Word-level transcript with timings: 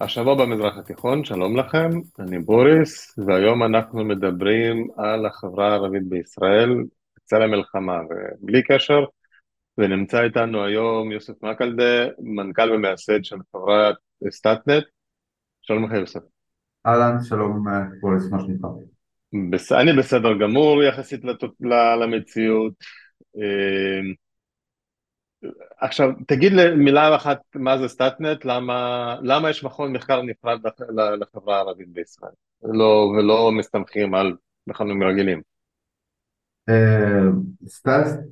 השבוע 0.00 0.34
במזרח 0.34 0.78
התיכון, 0.78 1.24
שלום 1.24 1.56
לכם, 1.56 1.90
אני 2.18 2.38
בוריס, 2.38 3.18
והיום 3.18 3.62
אנחנו 3.62 4.04
מדברים 4.04 4.88
על 4.96 5.26
החברה 5.26 5.68
הערבית 5.68 6.08
בישראל 6.08 6.70
בצל 7.16 7.42
המלחמה, 7.42 7.98
ובלי 8.10 8.62
קשר, 8.62 9.04
ונמצא 9.78 10.22
איתנו 10.22 10.64
היום 10.64 11.12
יוסף 11.12 11.42
מקלדה, 11.42 12.08
מנכ"ל 12.18 12.72
ומייסד 12.72 13.24
של 13.24 13.36
חברת 13.52 13.96
סטאטנט, 14.30 14.84
שלום 15.62 15.84
לך 15.84 15.92
יוסף. 15.92 16.20
אהלן, 16.86 17.16
שלום 17.22 17.64
בוריס, 18.00 18.30
מה 18.30 18.38
שלומך? 18.38 18.66
אני 19.72 19.92
בסדר 19.92 20.38
גמור 20.40 20.82
יחסית 20.82 21.20
למציאות. 22.00 22.72
עכשיו, 25.80 26.10
תגיד 26.26 26.52
מילה 26.76 27.16
אחת 27.16 27.40
מה 27.54 27.78
זה 27.78 27.88
סטאטנט, 27.88 28.44
למה, 28.44 29.16
למה 29.22 29.50
יש 29.50 29.64
מכון 29.64 29.92
מחקר 29.92 30.22
נפרד 30.22 30.58
לחברה 31.20 31.56
הערבית 31.56 31.88
בישראל, 31.88 32.32
ולא, 32.62 33.12
ולא 33.16 33.52
מסתמכים 33.52 34.14
על 34.14 34.36
מכונים 34.66 35.02
רגילים? 35.02 35.40
אה, 36.68 37.28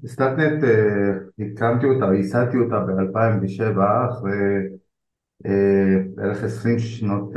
סטאטנט, 0.07 0.65
אה, 0.65 1.47
הקמתי 1.47 1.87
אותה, 1.87 2.15
ייסדתי 2.15 2.57
אותה 2.57 2.81
ב-2007, 2.81 3.79
אחרי 4.11 4.37
אה, 5.47 6.03
בערך 6.15 6.45
20 6.45 6.79
שנות 6.79 7.33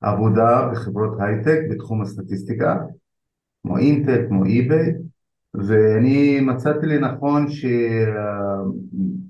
עבודה 0.00 0.68
בחברות 0.72 1.18
הייטק 1.20 1.58
בתחום 1.70 2.02
הסטטיסטיקה, 2.02 2.76
כמו 3.62 3.78
אינטל, 3.78 4.26
כמו 4.28 4.44
אי-ביי, 4.44 4.92
ואני 5.54 6.40
מצאתי 6.40 6.86
לנכון 6.86 7.50
ש... 7.50 7.66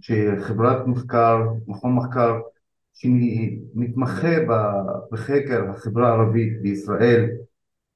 שחברת 0.00 0.86
מחקר, 0.86 1.46
מכון 1.66 1.94
מחקר 1.94 2.38
שמתמחה 2.92 4.28
בחקר 5.12 5.70
החברה 5.70 6.08
הערבית 6.08 6.62
בישראל 6.62 7.30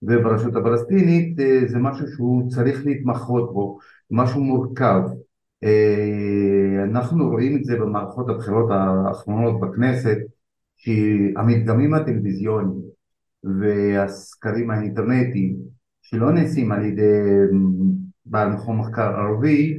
וברשות 0.03 0.57
הפלסטינית 0.57 1.37
זה 1.67 1.79
משהו 1.79 2.07
שהוא 2.09 2.51
צריך 2.51 2.87
להתמחות 2.87 3.53
בו, 3.53 3.79
משהו 4.11 4.41
מורכב. 4.41 5.03
אנחנו 6.85 7.31
רואים 7.31 7.57
את 7.57 7.65
זה 7.65 7.77
במערכות 7.77 8.29
הבחירות 8.29 8.71
האחרונות 8.71 9.61
בכנסת 9.61 10.19
שהמדגמים 10.77 11.95
הטלוויזיוניים 11.95 12.81
והסקרים 13.45 14.71
האינטרנטיים 14.71 15.57
שלא 16.03 16.33
נעשים 16.33 16.73
על 16.73 16.85
ידי 16.85 17.21
בעל 18.27 18.49
מכון 18.49 18.77
מחקר 18.77 19.17
ערבי, 19.17 19.79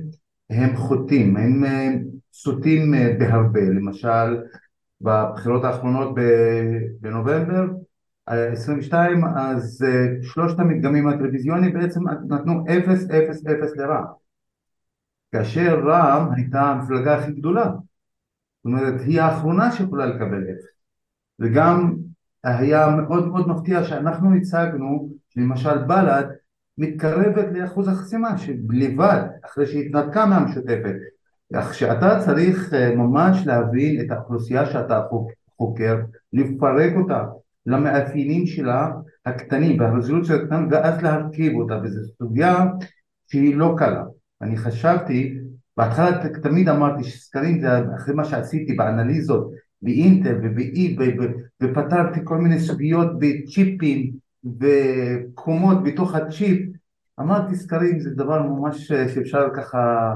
הם 0.49 0.75
חוטאים, 0.75 1.37
הם 1.37 1.63
אה, 1.63 1.89
סוטים 2.33 2.93
אה, 2.93 3.15
בהרבה, 3.19 3.61
למשל 3.61 4.37
בבחירות 5.01 5.63
האחרונות 5.63 6.15
בנובמבר 7.01 7.65
22 8.27 9.25
אז 9.25 9.85
אה, 9.87 10.05
שלושת 10.21 10.59
המדגמים 10.59 11.07
הטלוויזיוניים 11.07 11.73
בעצם 11.73 12.01
נתנו 12.27 12.63
0 12.69 12.99
0 13.09 13.41
0 13.47 13.71
לרע"מ. 13.75 14.05
כאשר 15.31 15.79
רע"מ 15.79 16.33
הייתה 16.35 16.61
המפלגה 16.61 17.15
הכי 17.17 17.31
גדולה. 17.31 17.63
זאת 17.63 18.65
אומרת 18.65 19.01
היא 19.01 19.21
האחרונה 19.21 19.71
שיכולה 19.71 20.05
לקבל 20.05 20.43
0 20.43 20.51
וגם 21.39 21.95
היה 22.43 22.87
מאוד 22.89 23.27
מאוד 23.27 23.47
מפתיע 23.47 23.83
שאנחנו 23.83 24.35
הצגנו 24.35 25.09
שלמשל 25.29 25.77
בל"ד 25.77 26.25
מתקרבת 26.77 27.45
לאחוז 27.51 27.87
החסימה 27.87 28.37
שלבד 28.37 29.21
אחרי 29.45 29.67
שהתנתקה 29.67 30.25
מהמשותפת. 30.25 30.95
כך 31.53 31.73
שאתה 31.73 32.19
צריך 32.25 32.73
אה, 32.73 32.95
ממש 32.95 33.47
להבין 33.47 34.01
את 34.01 34.11
האוכלוסייה 34.11 34.65
שאתה 34.65 35.01
חוקר, 35.57 35.97
לפרק 36.33 36.93
אותה 36.95 37.23
למאפיינים 37.65 38.45
שלה 38.45 38.91
הקטנים 39.25 39.79
והרזולוציה 39.79 40.35
הקטנה 40.35 40.67
ואז 40.71 41.03
להרכיב 41.03 41.55
אותה 41.55 41.79
וזו 41.83 41.99
סוגיה 42.17 42.65
שהיא 43.31 43.55
לא 43.55 43.75
קלה. 43.77 44.03
אני 44.41 44.57
חשבתי 44.57 45.37
בהתחלה 45.77 46.29
תמיד 46.43 46.69
אמרתי 46.69 47.03
שסקרים 47.03 47.61
זה 47.61 47.67
אחרי 47.95 48.13
מה 48.13 48.25
שעשיתי 48.25 48.73
באנליזות 48.73 49.51
באינטל 49.81 50.39
ובאי 50.43 50.97
ופתרתי 51.63 52.19
כל 52.23 52.37
מיני 52.37 52.59
סוגיות 52.59 53.07
בצ'יפים 53.19 54.11
וקומות 54.59 55.83
בתוך 55.83 56.15
הצ'יפ, 56.15 56.69
אמרתי 57.19 57.55
סקרים 57.55 57.99
זה 57.99 58.09
דבר 58.09 58.41
ממש 58.41 58.87
שאפשר 58.87 59.47
ככה 59.55 60.13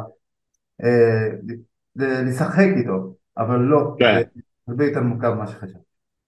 אה, 0.84 1.28
לשחק 1.96 2.68
איתו, 2.78 3.16
אבל 3.38 3.58
לא, 3.58 3.96
כן. 4.00 4.16
זה 4.16 4.42
הרבה 4.68 4.86
יותר 4.86 5.02
מורכב 5.02 5.30
ממה 5.30 5.48
שחשבתי. 5.48 5.80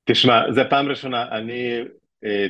תשמע, 0.06 0.52
זו 0.52 0.62
פעם 0.70 0.88
ראשונה, 0.88 1.28
אני, 1.32 1.80
אה, 2.26 2.48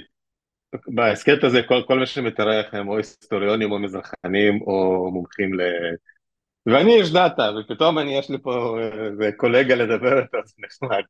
בהסכת 0.88 1.44
הזה 1.44 1.62
כל, 1.68 1.82
כל 1.88 2.00
מי 2.00 2.06
שמתארח 2.06 2.74
הם 2.74 2.88
או 2.88 2.98
היסטוריונים 2.98 3.72
או 3.72 3.80
מזרחנים 3.80 4.62
או 4.62 5.10
מומחים 5.12 5.54
ל... 5.54 5.62
ואני 6.66 6.92
יש 6.92 7.14
דאטה, 7.14 7.52
ופתאום 7.60 8.00
אני, 8.00 8.18
יש 8.18 8.30
לי 8.30 8.38
פה 8.42 8.78
איזה 8.82 9.30
קולגה 9.38 9.76
לדבר 9.76 10.20
איתו, 10.22 10.38
זה 10.46 10.54
נחמד. 10.60 11.04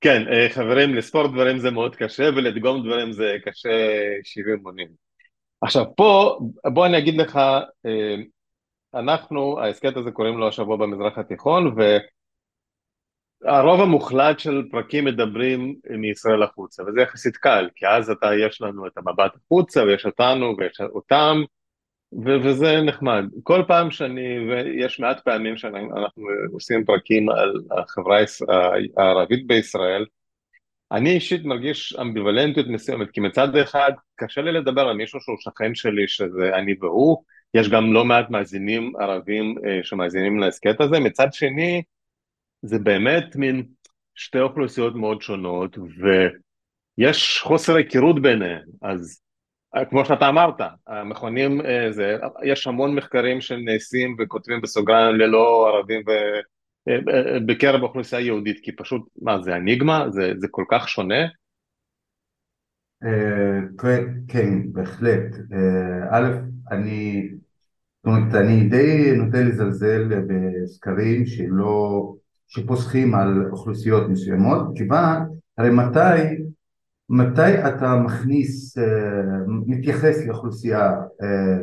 כן, 0.00 0.22
אה, 0.32 0.48
חברים, 0.50 0.94
לספור 0.94 1.26
דברים 1.26 1.58
זה 1.58 1.70
מאוד 1.70 1.96
קשה, 1.96 2.24
ולדגום 2.36 2.86
דברים 2.86 3.12
זה 3.12 3.36
קשה 3.44 3.70
70 4.24 4.58
מונים. 4.62 4.88
עכשיו, 5.60 5.96
פה, 5.96 6.38
בוא 6.72 6.86
אני 6.86 6.98
אגיד 6.98 7.16
לך, 7.16 7.36
אה, 7.86 8.16
אנחנו, 8.94 9.60
ההסכת 9.60 9.96
הזה 9.96 10.10
קוראים 10.10 10.38
לו 10.38 10.48
השבוע 10.48 10.76
במזרח 10.76 11.18
התיכון, 11.18 11.76
והרוב 13.44 13.80
המוחלט 13.80 14.38
של 14.38 14.62
פרקים 14.70 15.04
מדברים 15.04 15.74
מישראל 15.98 16.42
החוצה, 16.42 16.82
וזה 16.82 17.00
יחסית 17.00 17.36
קל, 17.36 17.68
כי 17.74 17.86
אז 17.86 18.10
אתה, 18.10 18.34
יש 18.46 18.60
לנו 18.62 18.86
את 18.86 18.98
המבט 18.98 19.32
החוצה, 19.36 19.82
ויש 19.82 20.06
אותנו, 20.06 20.54
ויש 20.58 20.80
אותם, 20.80 21.36
ו- 22.12 22.40
וזה 22.44 22.82
נחמד. 22.82 23.24
כל 23.42 23.62
פעם 23.68 23.90
שאני, 23.90 24.38
ויש 24.50 25.00
מעט 25.00 25.20
פעמים 25.20 25.56
שאנחנו 25.56 26.24
עושים 26.52 26.84
פרקים 26.84 27.28
על 27.28 27.54
החברה 27.78 28.18
הערבית 28.96 29.46
בישראל, 29.46 30.04
אני 30.92 31.10
אישית 31.10 31.44
מרגיש 31.44 31.96
אמביוולנטיות 32.00 32.66
מסוימת, 32.66 33.10
כי 33.10 33.20
מצד 33.20 33.56
אחד 33.56 33.92
קשה 34.16 34.40
לי 34.40 34.52
לדבר 34.52 34.88
על 34.88 34.96
מישהו 34.96 35.20
שהוא 35.20 35.36
שכן 35.40 35.74
שלי, 35.74 36.08
שזה 36.08 36.50
אני 36.54 36.74
והוא, 36.80 37.22
יש 37.54 37.68
גם 37.68 37.92
לא 37.92 38.04
מעט 38.04 38.30
מאזינים 38.30 38.92
ערבים 39.00 39.54
אה, 39.66 39.80
שמאזינים 39.82 40.38
להסכת 40.38 40.80
הזה, 40.80 41.00
מצד 41.00 41.32
שני, 41.32 41.82
זה 42.62 42.78
באמת 42.78 43.36
מין 43.36 43.66
שתי 44.14 44.40
אוכלוסיות 44.40 44.94
מאוד 44.94 45.22
שונות, 45.22 45.78
ויש 46.98 47.40
חוסר 47.42 47.76
היכרות 47.76 48.22
ביניהן, 48.22 48.62
אז 48.82 49.20
כמו 49.90 50.04
שאתה 50.04 50.28
אמרת, 50.28 50.60
המכונים, 50.86 51.60
אה, 51.60 51.92
זה, 51.92 52.16
יש 52.44 52.66
המון 52.66 52.94
מחקרים 52.94 53.40
שנעשים 53.40 54.16
וכותבים 54.18 54.60
בסוגריים 54.60 55.16
ללא 55.16 55.68
ערבים 55.68 56.02
ו... 56.06 56.10
אה, 56.88 56.94
אה, 57.14 57.40
בקרב 57.46 57.80
האוכלוסייה 57.80 58.20
היהודית, 58.22 58.60
כי 58.62 58.76
פשוט, 58.76 59.02
מה 59.22 59.42
זה 59.42 59.56
אניגמה? 59.56 60.06
זה, 60.10 60.32
זה 60.38 60.46
כל 60.50 60.64
כך 60.70 60.88
שונה? 60.88 61.26
כן, 64.28 64.72
בהחלט. 64.72 65.36
א', 66.10 66.26
אני, 66.70 67.28
זאת 67.96 68.06
אומרת, 68.06 68.34
אני 68.34 68.68
די 68.68 69.12
נוטה 69.16 69.40
לזלזל 69.40 70.08
בסקרים 70.08 71.26
שלא, 71.26 72.14
שפוסחים 72.48 73.14
על 73.14 73.46
אוכלוסיות 73.50 74.08
מסוימות, 74.08 74.60
כיוון, 74.76 75.16
הרי 75.58 75.70
מתי 75.70 76.42
מתי 77.10 77.68
אתה 77.68 77.96
מכניס, 77.96 78.78
אה, 78.78 78.84
מתייחס 79.66 80.26
לאוכלוסייה 80.26 80.92
אה, 81.22 81.58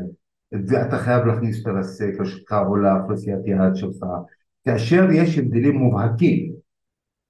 ואתה 0.67 0.97
חייב 0.97 1.25
להכניס 1.25 1.59
אותה 1.59 1.79
לסקר 1.79 2.23
שלך 2.23 2.53
או 2.67 2.75
לאוכלוסיית 2.75 3.39
יעד 3.45 3.75
שלך? 3.75 4.05
כאשר 4.65 5.11
יש 5.11 5.37
הבדלים 5.37 5.75
מובהקים 5.75 6.53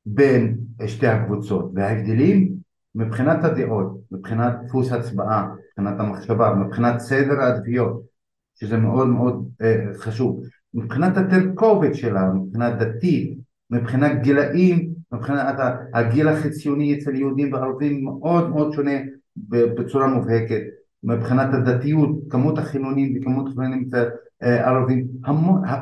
בין 0.06 0.58
שתי 0.88 1.08
הקבוצות 1.08 1.72
וההבדלים 1.76 2.54
מבחינת 2.96 3.44
הדעות, 3.44 4.00
מבחינת 4.12 4.54
דפוס 4.66 4.92
הצבעה, 4.92 5.54
מבחינת 5.56 6.00
המחשבה, 6.00 6.56
מבחינת 6.56 7.00
סדר 7.00 7.42
העדפיות 7.42 8.04
שזה 8.60 8.78
מאוד 8.78 9.08
מאוד 9.08 9.50
אה, 9.62 9.86
חשוב, 9.98 10.44
מבחינת 10.74 11.18
התרכובת 11.18 11.96
שלה, 11.96 12.34
מבחינת 12.34 12.74
דתית, 12.80 13.38
מבחינת 13.70 14.22
גילאים 14.22 14.93
מבחינת 15.14 15.56
הגיל 15.94 16.28
החציוני 16.28 16.98
אצל 16.98 17.16
יהודים 17.16 17.54
וערבים 17.54 18.04
מאוד 18.04 18.50
מאוד 18.50 18.74
שונה 18.74 18.92
בצורה 19.50 20.08
מובהקת. 20.08 20.62
מבחינת 21.04 21.54
הדתיות, 21.54 22.10
כמות 22.30 22.58
החילונים 22.58 23.18
וכמות 23.18 23.48
החילונים 23.48 23.86
אצל 23.88 24.10
אה, 24.44 24.68
ערבים, 24.68 25.08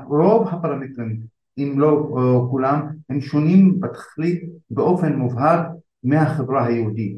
רוב 0.08 0.48
הפרמטרים 0.48 1.20
אם 1.58 1.76
לא 1.78 2.12
אה, 2.18 2.50
כולם 2.50 2.88
הם 3.10 3.22
שונים 3.22 3.80
בתכלית 3.80 4.44
באופן 4.70 5.14
מובהק 5.14 5.68
מהחברה 6.04 6.66
היהודית. 6.66 7.18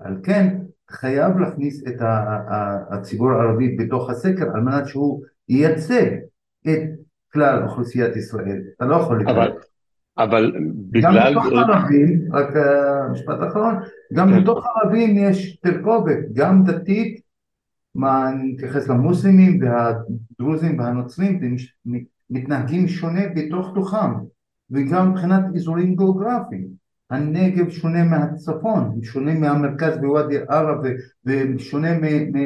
על 0.00 0.16
כן 0.22 0.56
חייב 0.90 1.38
להכניס 1.38 1.82
את 1.88 1.96
הציבור 2.90 3.30
הערבי 3.30 3.76
בתוך 3.76 4.10
הסקר 4.10 4.44
על 4.54 4.60
מנת 4.60 4.86
שהוא 4.86 5.22
ייצג 5.48 6.10
את 6.66 6.80
כלל 7.32 7.62
אוכלוסיית 7.62 8.16
ישראל. 8.16 8.62
אתה 8.76 8.84
לא 8.84 8.96
יכול 8.96 9.20
לקרוא 9.20 9.44
אבל 10.18 10.52
גם 10.54 10.70
בגלל... 10.90 11.30
בתוך 11.30 11.46
ערבים, 11.46 12.22
רק 12.32 12.56
אה, 12.56 13.08
משפט 13.12 13.38
אחרון, 13.48 13.74
גם 14.12 14.30
כן. 14.30 14.42
בתוך 14.42 14.66
ערבים 14.66 15.16
יש 15.16 15.56
תרכובת, 15.56 16.18
גם 16.32 16.64
דתית, 16.64 17.20
מה 17.94 18.30
אני 18.30 18.52
מתייחס 18.52 18.88
למוסלמים 18.88 19.60
והדרוזים 19.62 20.78
והנוצרים, 20.78 21.40
הם 21.42 21.56
מתנהגים 22.30 22.88
שונה 22.88 23.22
בתוך 23.34 23.72
תוכם, 23.74 24.12
וגם 24.70 25.10
מבחינת 25.10 25.44
אזורים 25.54 25.96
גיאוגרפיים. 25.96 26.84
הנגב 27.10 27.70
שונה 27.70 28.04
מהצפון, 28.04 28.98
שונה 29.02 29.34
מהמרכז 29.34 29.98
בוואדי 29.98 30.38
ערה 30.48 30.74
ושונה 31.26 31.88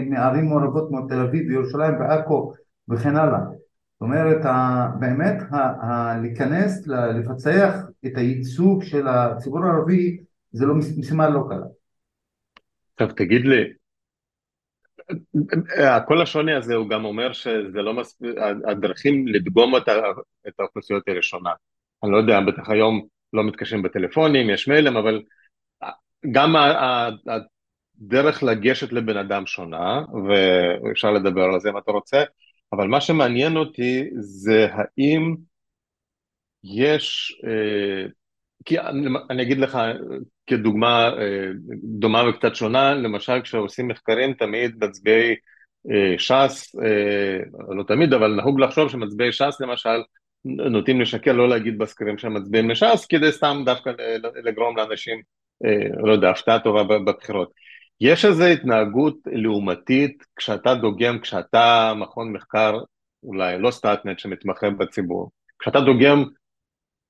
מערים 0.06 0.46
מעורבות 0.46 0.88
כמו 0.88 1.06
תל 1.06 1.20
אביב 1.20 1.48
וירושלים 1.48 2.00
ועכו 2.00 2.52
וכן 2.88 3.16
הלאה. 3.16 3.40
זאת 4.00 4.02
אומרת, 4.02 4.40
באמת 5.00 5.42
להיכנס, 6.22 6.86
לפצח 6.88 7.74
את 8.06 8.12
הייצוג 8.16 8.84
של 8.84 9.08
הציבור 9.08 9.64
הערבי 9.64 10.18
זה 10.52 10.66
לא 10.66 10.74
מש- 10.74 10.98
משימה 10.98 11.28
לא 11.28 11.44
קלה. 11.48 11.66
עכשיו 12.94 13.14
תגיד 13.16 13.44
לי, 13.44 13.72
כל 16.06 16.22
השוני 16.22 16.54
הזה 16.54 16.74
הוא 16.74 16.88
גם 16.88 17.04
אומר 17.04 17.32
שזה 17.32 17.82
לא 17.82 17.94
מספיק, 17.94 18.30
הדרכים 18.68 19.28
לדגום 19.28 19.76
את 19.76 19.82
את 20.48 20.60
האוכלוסיות 20.60 21.08
האלה 21.08 21.22
שונה. 21.22 21.50
אני 22.04 22.12
לא 22.12 22.16
יודע, 22.16 22.40
בטח 22.40 22.70
היום 22.70 23.06
לא 23.32 23.44
מתקשרים 23.44 23.82
בטלפונים, 23.82 24.50
יש 24.50 24.68
מיילים, 24.68 24.96
אבל 24.96 25.22
גם 26.30 26.54
הדרך 28.00 28.42
לגשת 28.42 28.92
לבן 28.92 29.16
אדם 29.16 29.46
שונה, 29.46 30.02
ואפשר 30.28 31.10
לדבר 31.10 31.44
על 31.44 31.60
זה 31.60 31.70
אם 31.70 31.78
אתה 31.78 31.90
רוצה, 31.90 32.22
אבל 32.72 32.88
מה 32.88 33.00
שמעניין 33.00 33.56
אותי 33.56 34.04
זה 34.18 34.66
האם 34.72 35.34
יש, 36.64 37.36
אה, 37.44 38.08
כי 38.64 38.78
אני, 38.78 39.06
אני 39.30 39.42
אגיד 39.42 39.58
לך 39.58 39.78
כדוגמה 40.46 41.08
אה, 41.08 41.50
דומה 41.82 42.28
וקצת 42.28 42.54
שונה, 42.54 42.94
למשל 42.94 43.40
כשעושים 43.42 43.88
מחקרים 43.88 44.34
תמיד 44.34 44.84
מצביעי 44.84 45.34
אה, 45.90 46.18
ש"ס, 46.18 46.76
לא 47.68 47.82
תמיד, 47.82 48.12
אבל 48.12 48.34
נהוג 48.34 48.60
לחשוב 48.60 48.90
שמצביעי 48.90 49.32
ש"ס 49.32 49.60
למשל 49.60 50.02
נוטים 50.44 51.00
לשקר, 51.00 51.32
לא 51.32 51.48
להגיד 51.48 51.78
בסקרים 51.78 52.18
שהם 52.18 52.34
מצביעים 52.34 52.70
לש"ס, 52.70 53.06
כדי 53.08 53.32
סתם 53.32 53.62
דווקא 53.64 53.90
לגרום 54.44 54.76
לאנשים, 54.76 55.22
לא 56.02 56.12
יודע, 56.12 56.30
הפתעה 56.30 56.60
טובה 56.60 56.82
בבחירות. 56.84 57.52
יש 58.00 58.24
איזו 58.24 58.44
התנהגות 58.44 59.16
לעומתית 59.26 60.24
כשאתה 60.36 60.74
דוגם, 60.74 61.18
כשאתה 61.20 61.92
מכון 61.96 62.32
מחקר, 62.32 62.78
אולי 63.22 63.58
לא 63.58 63.70
סטאטנט 63.70 64.18
שמתמחה 64.18 64.70
בציבור, 64.70 65.30
כשאתה 65.58 65.80
דוגם 65.80 66.24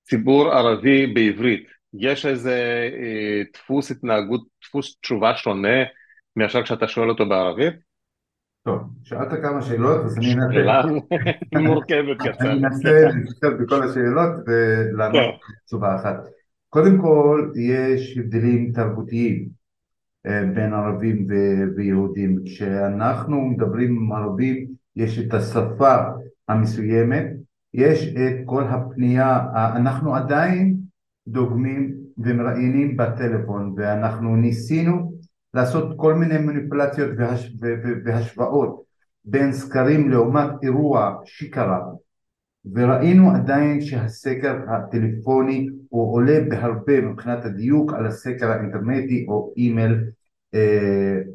ציבור 0.09 0.53
ערבי 0.53 1.07
בעברית, 1.07 1.67
יש 1.95 2.27
איזה 2.27 2.89
אה, 2.93 3.43
דפוס 3.55 3.91
התנהגות, 3.91 4.41
דפוס 4.65 4.97
תשובה 5.01 5.37
שונה 5.37 5.85
מאשר 6.37 6.63
כשאתה 6.63 6.89
שואל 6.89 7.09
אותו 7.09 7.29
בערבית? 7.29 7.75
טוב, 8.65 8.81
שאלת 9.05 9.43
כמה 9.43 9.63
שאלות, 9.63 10.05
אז 10.05 10.19
אני 10.19 10.35
אנסה, 10.35 10.53
שאלה 10.53 10.83
מורכבת 11.63 12.21
אני 12.21 12.33
קצת. 12.33 12.41
אנסה 12.41 12.91
להתייחס 12.91 13.61
בכל 13.61 13.83
השאלות 13.83 14.31
ולענות. 14.47 15.35
תשובה 15.67 15.97
אחת. 15.97 16.17
קודם 16.69 16.99
כל, 17.03 17.53
יש 17.57 18.19
הבדלים 18.19 18.73
תרבותיים 18.75 19.58
בין 20.55 20.73
ערבים 20.73 21.27
ויהודים. 21.77 22.39
כשאנחנו 22.45 23.41
מדברים 23.41 23.97
עם 23.97 24.13
ערבים, 24.13 24.67
יש 24.97 25.19
את 25.19 25.35
השפה 25.35 25.97
המסוימת, 26.49 27.27
יש 27.75 28.15
את 28.17 28.37
כל 28.45 28.65
הפנייה, 28.65 29.47
אנחנו 29.55 30.15
עדיין 30.15 30.77
דוגמים 31.29 31.95
ומראיינים 32.19 32.97
בטלפון, 32.97 33.75
ואנחנו 33.77 34.37
ניסינו 34.37 35.13
לעשות 35.55 35.95
כל 35.97 36.15
מיני 36.15 36.39
מניפולציות 36.39 37.11
והש- 37.19 37.57
והשוואות 38.05 38.83
בין 39.25 39.53
סקרים 39.53 40.11
לעומת 40.11 40.51
אירוע 40.63 41.15
שקרה, 41.25 41.81
וראינו 42.75 43.31
עדיין 43.31 43.81
שהסקר 43.81 44.59
הטלפוני 44.69 45.69
הוא 45.89 46.15
עולה 46.15 46.41
בהרבה 46.49 47.01
מבחינת 47.01 47.45
הדיוק 47.45 47.93
על 47.93 48.07
הסקר 48.07 48.51
האינטרנטי 48.51 49.27
או 49.29 49.53
אימייל 49.57 49.93
אה, 49.93 49.99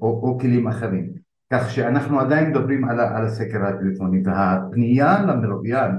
או, 0.01 0.07
או 0.07 0.39
כלים 0.39 0.67
אחרים. 0.67 1.23
כך 1.53 1.71
שאנחנו 1.71 2.19
עדיין 2.19 2.49
מדברים 2.49 2.85
על, 2.85 2.99
על 2.99 3.25
הסקר 3.25 3.65
הטלפוני 3.65 4.21
והפנייה 4.25 5.25
למרואיין 5.25 5.91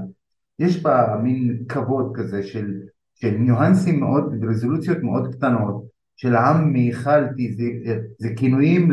יש 0.59 0.83
בה 0.83 1.19
מין 1.23 1.63
כבוד 1.69 2.11
כזה 2.15 2.43
של, 2.43 2.73
של 3.15 3.29
ניואנסים 3.29 3.99
מאוד, 3.99 4.43
רזולוציות 4.43 4.97
מאוד 5.03 5.35
קטנות 5.35 5.85
של 6.15 6.35
עמי, 6.35 6.93
חלתי, 6.93 7.53
זה, 7.53 7.97
זה 8.17 8.29
כינויים 8.35 8.91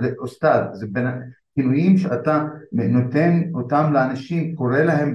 לאוסטד, 0.00 0.62
זה 0.72 0.86
בין, 0.90 1.06
כינויים 1.54 1.98
שאתה 1.98 2.46
נותן 2.72 3.42
אותם 3.54 3.90
לאנשים, 3.92 4.54
קורא 4.54 4.78
להם 4.78 5.14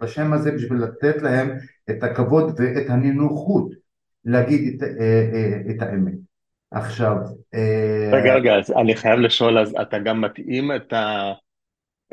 בשם 0.00 0.32
הזה 0.32 0.52
בשביל 0.52 0.78
לתת 0.78 1.22
להם 1.22 1.48
את 1.90 2.02
הכבוד 2.02 2.60
ואת 2.60 2.90
הנינוחות 2.90 3.70
להגיד 4.24 4.74
את, 4.74 4.82
אה, 4.82 5.30
אה, 5.32 5.60
את 5.70 5.82
האמת. 5.82 6.27
עכשיו, 6.70 7.16
אה, 7.54 8.10
רגע, 8.12 8.34
רגע, 8.34 8.54
אז 8.54 8.70
אני 8.70 8.96
חייב 8.96 9.18
לשאול, 9.18 9.58
אז 9.58 9.74
אתה 9.82 9.98
גם 9.98 10.20
מתאים 10.20 10.72
את 10.76 10.92
ה... 10.92 11.32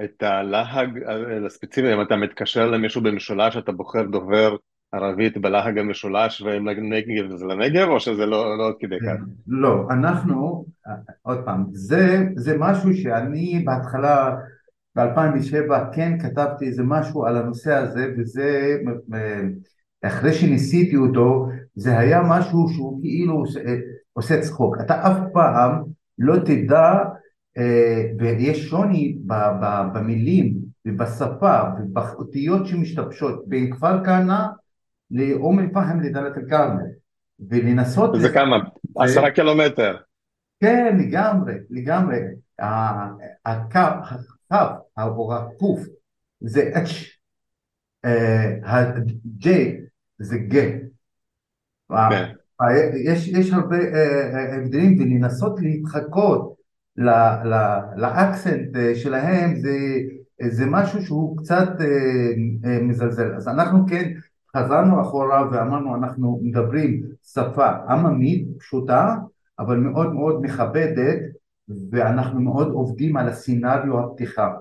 את 0.04 0.24
הלהג 0.24 1.00
הספציפי, 1.46 1.94
אם 1.94 2.02
אתה 2.02 2.16
מתקשר 2.16 2.68
למישהו 2.68 3.02
במשולש, 3.02 3.58
אתה 3.58 3.72
בוחר 3.72 4.04
דובר 4.04 4.56
ערבית 4.92 5.38
בלהג 5.38 5.78
המשולש, 5.78 6.42
ואם 6.42 6.68
לנגב 6.68 7.36
זה 7.36 7.46
לנגב, 7.46 7.88
או 7.88 8.00
שזה 8.00 8.26
לא, 8.26 8.58
לא 8.58 8.68
עד 8.68 8.74
כדי 8.80 8.96
כך? 9.00 9.26
לא, 9.48 9.88
אנחנו, 9.90 10.66
עוד 11.22 11.38
פעם, 11.46 11.66
זה, 11.72 12.24
זה 12.36 12.56
משהו 12.60 12.94
שאני 12.94 13.64
בהתחלה 13.66 14.36
ב-2007 14.96 15.94
כן 15.94 16.20
כתבתי 16.20 16.68
איזה 16.68 16.84
משהו 16.84 17.26
על 17.26 17.38
הנושא 17.38 17.74
הזה 17.74 18.14
וזה 18.18 18.78
אה, 19.14 19.42
אחרי 20.04 20.34
שניסיתי 20.34 20.96
אותו 20.96 21.48
זה 21.76 22.00
היה 22.00 22.22
משהו 22.30 22.68
שהוא 22.74 23.02
כאילו 23.02 23.44
עושה, 24.16 24.42
צחוק 24.42 24.78
אתה 24.82 25.08
אף 25.08 25.18
פעם 25.34 25.84
לא 26.20 26.36
תדע 26.38 27.04
אה, 27.58 28.04
ויש 28.20 28.70
שוני 28.70 29.18
ב- 29.26 29.34
ב- 29.34 29.86
במילים 29.94 30.56
ובשפה 30.86 31.60
ובאותיות 31.80 32.68
שמשתבשות 32.68 33.44
בין 33.48 33.72
כפר 33.76 34.04
כנא 34.06 34.46
לאום 35.12 35.60
אל-פחם 35.60 36.00
לדאלית 36.00 36.38
אל 36.38 36.50
כרמל 36.50 36.84
ולנסות 37.50 38.20
זה 38.20 38.30
כמה? 38.34 38.58
עשרה 38.98 39.32
קילומטר. 39.32 39.98
כן, 40.60 40.98
לגמרי, 41.00 41.54
לגמרי. 41.70 42.18
הקו, 43.46 43.80
הקו, 44.52 44.76
או 44.98 45.36
הקוף, 45.36 45.80
זה 46.42 46.72
H, 46.74 46.90
אה, 48.06 48.56
ה-J 48.64 49.48
זה 50.20 50.38
G. 50.52 50.56
כן. 52.60 52.92
יש, 53.06 53.28
יש 53.28 53.54
הרבה 53.54 53.78
אה, 53.78 54.34
אה, 54.34 54.56
הבדלים 54.56 55.00
ולנסות 55.00 55.60
להתחקות 55.62 56.56
ל- 56.98 57.10
ל- 57.50 57.80
לאקסנט 57.96 58.76
אה, 58.76 58.96
שלהם 58.96 59.56
זה, 59.56 59.78
זה 60.50 60.66
משהו 60.66 61.02
שהוא 61.02 61.38
קצת 61.38 61.68
אה, 61.80 61.86
אה, 62.66 62.82
מזלזל. 62.82 63.36
אז 63.36 63.48
אנחנו 63.48 63.86
כן 63.88 64.12
חזרנו 64.58 65.02
אחורה 65.02 65.50
ואמרנו 65.52 65.96
אנחנו 65.96 66.40
מדברים 66.44 67.02
שפה 67.34 67.68
עממית 67.90 68.48
פשוטה 68.60 69.16
אבל 69.60 69.78
מאוד 69.78 70.14
מאוד 70.14 70.42
מכבדת 70.42 71.20
ואנחנו 71.92 72.42
מאוד 72.42 72.68
עובדים 72.68 73.18
על 73.18 73.30
הסצנריו 73.30 74.00
הפתיחה. 74.00 74.52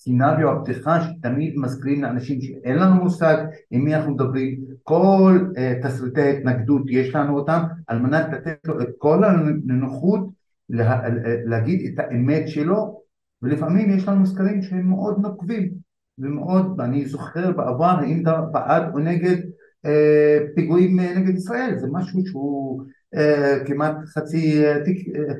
סצנריו 0.00 0.50
הפתיחה 0.50 1.00
שתמיד 1.00 1.54
מזכירים 1.56 2.02
לאנשים 2.02 2.40
שאין 2.40 2.78
לנו 2.78 2.94
מושג 2.94 3.36
עם 3.70 3.84
מי 3.84 3.94
אנחנו 3.94 4.12
מדברים, 4.14 4.60
כל 4.82 5.38
uh, 5.54 5.86
תסריטי 5.86 6.20
ההתנגדות 6.20 6.82
יש 6.90 7.14
לנו 7.14 7.38
אותם 7.38 7.62
על 7.86 7.98
מנת 7.98 8.26
לתת 8.32 8.58
לו 8.64 8.80
את 8.80 8.88
כל 8.98 9.24
הנוחות 9.24 10.28
לה, 10.68 11.02
להגיד 11.44 11.92
את 11.92 11.98
האמת 11.98 12.48
שלו 12.48 13.00
ולפעמים 13.42 13.90
יש 13.90 14.08
לנו 14.08 14.26
סקרים 14.26 14.62
שהם 14.62 14.88
מאוד 14.88 15.18
נוקבים 15.22 15.70
ומאוד, 16.18 16.80
אני 16.80 17.06
זוכר 17.06 17.52
בעבר 17.52 17.84
האם 17.84 18.22
אתה 18.22 18.40
בעד 18.40 18.82
או 18.94 18.98
נגד 18.98 19.36
אה, 19.86 20.38
פיגועים 20.54 21.00
נגד 21.00 21.34
ישראל, 21.36 21.78
זה 21.78 21.86
משהו 21.92 22.26
שהוא 22.26 22.82
אה, 23.14 23.58
כמעט 23.66 23.96
חצי 24.06 24.66
אה, 24.66 24.84
תיק, 24.84 25.08
אה, 25.16 25.34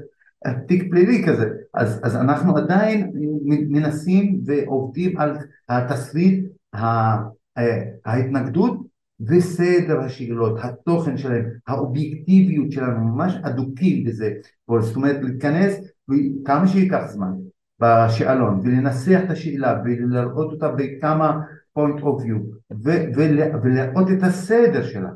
תיק 0.67 0.91
פלילי 0.91 1.25
כזה, 1.27 1.51
אז, 1.75 2.01
אז 2.03 2.17
אנחנו 2.17 2.57
עדיין 2.57 3.11
מנסים 3.45 4.41
ועובדים 4.45 5.19
על 5.19 5.37
התסריט 5.69 6.45
ההתנגדות 8.05 8.81
וסדר 9.21 10.01
השאלות, 10.01 10.59
התוכן 10.63 11.17
שלהם, 11.17 11.45
האובייקטיביות 11.67 12.73
שלנו, 12.73 13.01
ממש 13.01 13.35
אדוקים 13.43 14.05
בזה, 14.05 14.33
זאת 14.81 14.97
אומרת 14.97 15.17
להיכנס 15.23 15.75
כמה 16.45 16.67
שייקח 16.67 17.03
זמן 17.07 17.33
בשאלון 17.81 18.61
ולנסח 18.65 19.21
את 19.25 19.31
השאלה 19.31 19.81
ולראות 19.85 20.53
אותה 20.53 20.69
בכמה 20.69 21.41
point 21.79 22.01
of 22.01 22.23
view 22.23 22.75
ולראות 23.63 24.11
את 24.11 24.23
הסדר 24.23 24.87
שלה. 24.87 25.11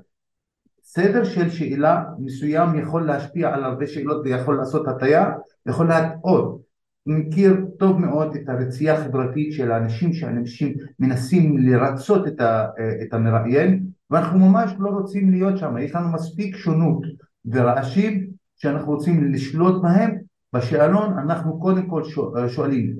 סדר 0.85 1.25
של 1.25 1.51
שאלה 1.51 2.05
מסוים 2.19 2.79
יכול 2.79 3.07
להשפיע 3.07 3.55
על 3.55 3.65
הרבה 3.65 3.87
שאלות 3.87 4.23
ויכול 4.25 4.57
לעשות 4.57 4.89
הטיה, 4.89 5.33
יכול 5.67 5.89
להטעות. 5.89 6.65
מכיר 7.07 7.57
טוב 7.79 8.01
מאוד 8.01 8.37
את 8.37 8.49
הרצייה 8.49 8.95
החברתית 8.95 9.53
של 9.53 9.73
האנשים 9.73 10.13
שאנשים 10.13 10.75
מנסים 10.99 11.59
לרצות 11.59 12.27
את, 12.27 12.41
ה, 12.41 12.67
את 13.03 13.15
המראיין 13.15 13.87
ואנחנו 14.11 14.39
ממש 14.39 14.75
לא 14.79 14.91
רוצים 14.91 15.31
להיות 15.31 15.59
שם, 15.59 15.77
יש 15.79 15.95
לנו 15.95 16.13
מספיק 16.13 16.57
שונות 16.57 17.03
ורעשים 17.45 18.27
שאנחנו 18.57 18.93
רוצים 18.93 19.33
לשלוט 19.33 19.83
בהם 19.83 20.19
בשאלון 20.55 21.19
אנחנו 21.19 21.61
קודם 21.61 21.87
כל 21.87 22.03
שואלים, 22.49 22.97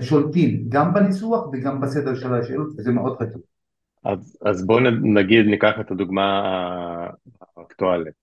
שולטים 0.00 0.64
גם 0.68 0.94
בניסוח 0.94 1.46
וגם 1.52 1.80
בסדר 1.80 2.14
של 2.14 2.34
השאלות 2.34 2.68
וזה 2.78 2.92
מאוד 2.92 3.16
חשוב. 3.16 3.53
אז, 4.04 4.38
אז 4.46 4.66
בואו 4.66 4.80
נגיד 5.14 5.46
ניקח 5.46 5.72
את 5.80 5.90
הדוגמה 5.90 6.42
האקטואלית. 7.56 8.14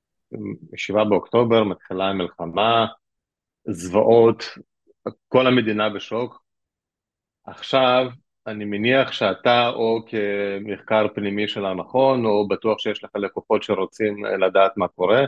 7 0.75 1.03
באוקטובר 1.03 1.63
מתחילה 1.63 2.05
המלחמה, 2.05 2.85
זוועות, 3.67 4.43
כל 5.27 5.47
המדינה 5.47 5.89
בשוק. 5.89 6.43
עכשיו 7.45 8.07
אני 8.47 8.65
מניח 8.65 9.11
שאתה 9.11 9.69
או 9.69 9.99
כמחקר 10.07 11.07
פנימי 11.15 11.47
של 11.47 11.65
המכון 11.65 12.25
או 12.25 12.47
בטוח 12.47 12.79
שיש 12.79 13.03
לך 13.03 13.09
לקוחות 13.15 13.63
שרוצים 13.63 14.25
לדעת 14.25 14.77
מה 14.77 14.87
קורה, 14.87 15.21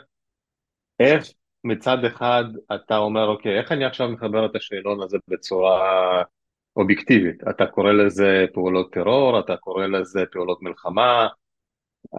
איך 1.00 1.26
מצד 1.64 2.06
אחד 2.06 2.44
אתה 2.76 2.98
אומר 2.98 3.28
אוקיי 3.28 3.60
איך 3.60 3.72
אני 3.72 3.86
עכשיו 3.86 4.10
מחבר 4.10 4.46
את 4.46 4.56
השאלון 4.56 5.02
הזה 5.02 5.18
בצורה 5.28 6.24
אובייקטיבית, 6.76 7.44
אתה 7.50 7.66
קורא 7.66 7.92
לזה 7.92 8.46
פעולות 8.54 8.94
טרור, 8.94 9.40
אתה 9.40 9.58
קורא 9.58 9.86
לזה 9.86 10.24
פעולות 10.32 10.62
מלחמה, 10.62 11.28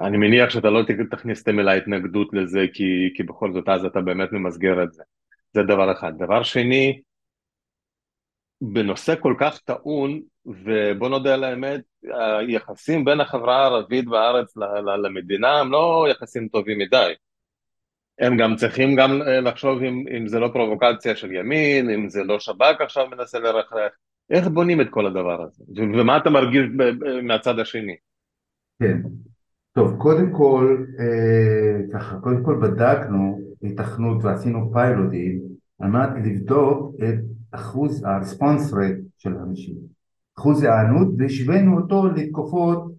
אני 0.01 0.17
מניח 0.17 0.51
שאתה 0.51 0.71
לא 0.71 0.81
תכניס 1.11 1.43
את 1.43 1.49
המילה 1.49 1.73
התנגדות 1.73 2.29
לזה 2.33 2.67
כי, 2.75 3.13
כי 3.15 3.23
בכל 3.23 3.53
זאת 3.53 3.69
אז 3.69 3.85
אתה 3.85 4.01
באמת 4.01 4.33
ממסגר 4.33 4.83
את 4.83 4.93
זה, 4.93 5.03
זה 5.53 5.63
דבר 5.63 5.93
אחד. 5.93 6.13
דבר 6.19 6.43
שני, 6.43 7.01
בנושא 8.61 9.15
כל 9.21 9.35
כך 9.41 9.59
טעון, 9.59 10.21
ובוא 10.47 11.09
נודה 11.09 11.35
על 11.35 11.45
האמת, 11.45 11.81
היחסים 12.03 13.05
בין 13.05 13.21
החברה 13.21 13.57
הערבית 13.57 14.05
בארץ 14.05 14.57
למדינה 15.05 15.61
הם 15.61 15.73
לא 15.73 16.07
יחסים 16.11 16.49
טובים 16.49 16.79
מדי. 16.79 17.13
הם 18.19 18.37
גם 18.37 18.57
צריכים 18.57 18.97
גם 18.97 19.21
לחשוב 19.43 19.83
אם, 19.83 20.05
אם 20.17 20.29
זה 20.29 20.39
לא 20.39 20.49
פרובוקציה 20.53 21.17
של 21.17 21.33
ימין, 21.33 21.91
אם 21.91 22.09
זה 22.09 22.25
לא 22.25 22.41
שב"כ 22.41 22.81
עכשיו 22.81 23.07
מנסה 23.11 23.39
לרחרח, 23.39 23.93
איך 24.31 24.49
בונים 24.49 24.81
את 24.81 24.87
כל 24.91 25.07
הדבר 25.07 25.43
הזה? 25.43 25.65
ומה 25.77 26.17
אתה 26.17 26.31
מרגיש 26.31 26.67
מהצד 27.23 27.59
השני? 27.59 27.97
כן, 28.83 29.03
טוב, 29.73 29.97
קודם 29.99 30.33
כל, 30.33 30.85
אה, 31.01 31.81
ככה, 31.93 32.19
קודם 32.21 32.45
כל 32.45 32.59
בדקנו 32.63 33.41
התכנות 33.63 34.25
ועשינו 34.25 34.71
פיילוטים 34.73 35.41
על 35.79 35.91
מנת 35.91 36.11
לבדוק 36.25 36.95
את 36.99 37.19
אחוז 37.51 38.05
ה-response 38.05 38.73
rate 38.73 39.03
של 39.19 39.37
אנשים, 39.37 39.75
אחוז 40.39 40.63
ההיענות, 40.63 41.09
והשווינו 41.19 41.77
אותו 41.77 42.07
לתקופות, 42.07 42.93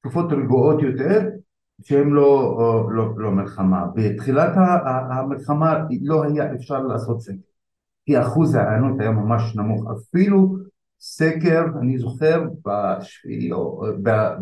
תקופות 0.00 0.32
רגועות 0.32 0.82
יותר, 0.82 1.28
שהן 1.82 2.08
לא, 2.08 2.88
לא, 2.92 3.14
לא 3.16 3.30
מלחמה. 3.30 3.86
בתחילת 3.94 4.52
המלחמה 5.10 5.78
לא 6.02 6.24
היה 6.24 6.54
אפשר 6.54 6.82
לעשות 6.82 7.20
סקר, 7.20 7.47
כי 8.08 8.20
אחוז 8.20 8.54
ההיענות 8.54 9.00
היה 9.00 9.10
ממש 9.10 9.56
נמוך, 9.56 9.84
אפילו 9.90 10.56
סקר, 11.00 11.64
אני 11.80 11.98
זוכר, 11.98 12.44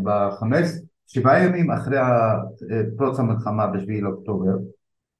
בחמש, 0.02 0.66
שבעה 1.06 1.44
ימים 1.44 1.70
אחרי 1.70 1.98
פרוץ 2.96 3.18
המלחמה 3.18 3.66
בשביעי 3.66 4.00
לאוקטובר, 4.00 4.52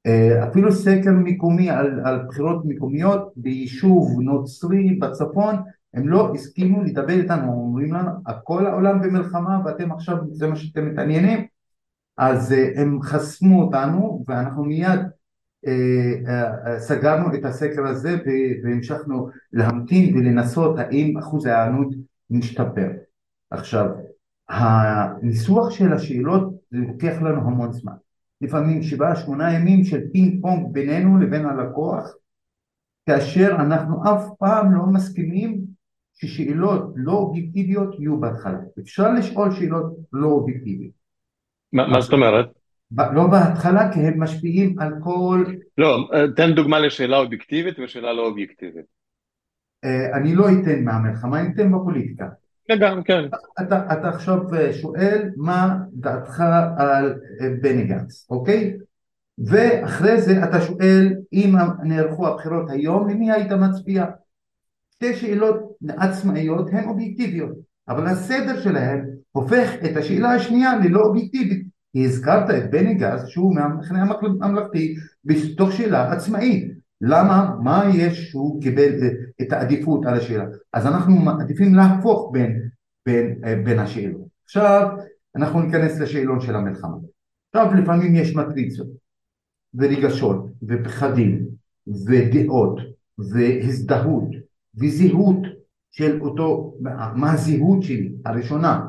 אה, 0.06 0.48
אפילו 0.48 0.72
סקר 0.72 1.10
מקומי 1.12 1.70
על, 1.70 2.00
על 2.04 2.26
בחירות 2.28 2.62
מקומיות 2.64 3.32
ביישוב 3.36 4.20
נוצרי 4.20 4.94
בצפון 4.94 5.54
הם 5.94 6.08
לא 6.08 6.32
הסכימו 6.34 6.82
לדבר 6.82 7.12
איתנו, 7.12 7.52
אומרים 7.52 7.92
לנו 7.92 8.10
כל 8.44 8.66
העולם 8.66 9.02
במלחמה 9.02 9.60
ואתם 9.64 9.92
עכשיו 9.92 10.16
זה 10.30 10.46
מה 10.46 10.56
שאתם 10.56 10.90
מתעניינים. 10.90 11.46
אז 12.18 12.52
אה, 12.52 12.68
הם 12.76 13.02
חסמו 13.02 13.62
אותנו 13.62 14.24
ואנחנו 14.28 14.64
מיד 14.64 15.00
סגרנו 16.78 17.34
את 17.34 17.44
הסקר 17.44 17.86
הזה 17.86 18.16
והמשכנו 18.64 19.28
להמתין 19.52 20.16
ולנסות 20.16 20.78
האם 20.78 21.18
אחוז 21.18 21.46
ההיענות 21.46 21.94
משתפר. 22.30 22.88
עכשיו 23.50 23.86
הניסוח 24.48 25.70
של 25.70 25.92
השאלות 25.92 26.54
זה 26.70 26.78
לוקח 26.78 27.22
לנו 27.22 27.40
המון 27.40 27.72
זמן 27.72 27.92
לפעמים 28.40 28.82
שבעה 28.82 29.16
שמונה 29.16 29.54
ימים 29.54 29.84
של 29.84 30.00
פינג 30.12 30.42
פונג 30.42 30.72
בינינו 30.72 31.18
לבין 31.18 31.46
הלקוח 31.46 32.14
כאשר 33.06 33.56
אנחנו 33.60 34.02
אף 34.04 34.24
פעם 34.38 34.74
לא 34.74 34.86
מסכימים 34.86 35.60
ששאלות 36.14 36.92
לא 36.96 37.12
אובייקטיביות 37.12 38.00
יהיו 38.00 38.20
בהתחלה 38.20 38.58
אפשר 38.80 39.12
לשאול 39.12 39.52
שאלות 39.52 39.96
לא 40.12 40.28
אובייקטיביות 40.28 40.92
מה 41.72 42.00
זאת 42.00 42.12
אומרת? 42.12 42.55
לא 42.92 43.26
בהתחלה 43.26 43.92
כי 43.92 44.00
הם 44.00 44.22
משפיעים 44.22 44.78
על 44.78 44.92
כל... 45.00 45.44
לא, 45.78 46.08
תן 46.36 46.52
דוגמה 46.52 46.78
לשאלה 46.78 47.16
אובייקטיבית 47.16 47.78
ושאלה 47.78 48.12
לא 48.12 48.26
אובייקטיבית. 48.26 48.84
אה, 49.84 50.16
אני 50.16 50.34
לא 50.34 50.46
אתן 50.48 50.84
מהמלחמה, 50.84 51.40
אני 51.40 51.48
אתן 51.54 51.72
בפוליטיקה. 51.72 52.28
גם, 52.80 53.02
כן. 53.02 53.24
אתה, 53.60 53.92
אתה 53.92 54.08
עכשיו 54.08 54.38
שואל 54.72 55.30
מה 55.36 55.76
דעתך 55.92 56.40
על 56.78 57.14
אה, 57.40 57.48
בני 57.60 57.84
גנץ, 57.84 58.26
אוקיי? 58.30 58.76
ואחרי 59.38 60.20
זה 60.20 60.44
אתה 60.44 60.60
שואל 60.60 61.14
אם 61.32 61.54
נערכו 61.82 62.28
הבחירות 62.28 62.70
היום, 62.70 63.08
למי 63.08 63.32
היית 63.32 63.52
מצביע? 63.52 64.04
שתי 64.94 65.16
שאלות 65.16 65.76
עצמאיות 65.88 66.68
הן 66.72 66.88
אובייקטיביות, 66.88 67.56
אבל 67.88 68.06
הסדר 68.06 68.60
שלהן 68.60 69.06
הופך 69.32 69.70
את 69.84 69.96
השאלה 69.96 70.34
השנייה 70.34 70.78
ללא 70.78 71.00
אובייקטיבית. 71.00 71.75
כי 71.96 72.04
הזכרת 72.04 72.50
את 72.50 72.70
בני 72.70 72.94
גז 72.94 73.26
שהוא 73.28 73.54
מהמחנה 73.54 74.14
הממלכתי 74.42 74.96
בתוך 75.24 75.72
שאלה 75.72 76.12
עצמאית. 76.12 76.72
למה? 77.00 77.54
מה 77.62 77.84
יש 77.94 78.30
שהוא 78.30 78.62
קיבל 78.62 78.92
את 79.42 79.52
העדיפות 79.52 80.06
על 80.06 80.14
השאלה? 80.14 80.44
אז 80.72 80.86
אנחנו 80.86 81.16
מעדיפים 81.16 81.74
להפוך 81.74 82.30
בין, 82.32 82.68
בין, 83.06 83.40
בין 83.64 83.78
השאלות. 83.78 84.26
עכשיו 84.44 84.88
אנחנו 85.36 85.62
ניכנס 85.62 86.00
לשאלון 86.00 86.40
של 86.40 86.54
המלחמה. 86.54 86.96
עכשיו 87.54 87.74
לפעמים 87.74 88.14
יש 88.14 88.36
מטריצות 88.36 88.88
ורגשות 89.74 90.46
ופחדים 90.68 91.46
ודעות 92.06 92.80
והזדהות 93.18 94.28
וזהות 94.74 95.40
של 95.90 96.20
אותו, 96.20 96.74
מה 97.14 97.32
הזהות 97.32 97.82
שלי 97.82 98.12
הראשונה 98.24 98.88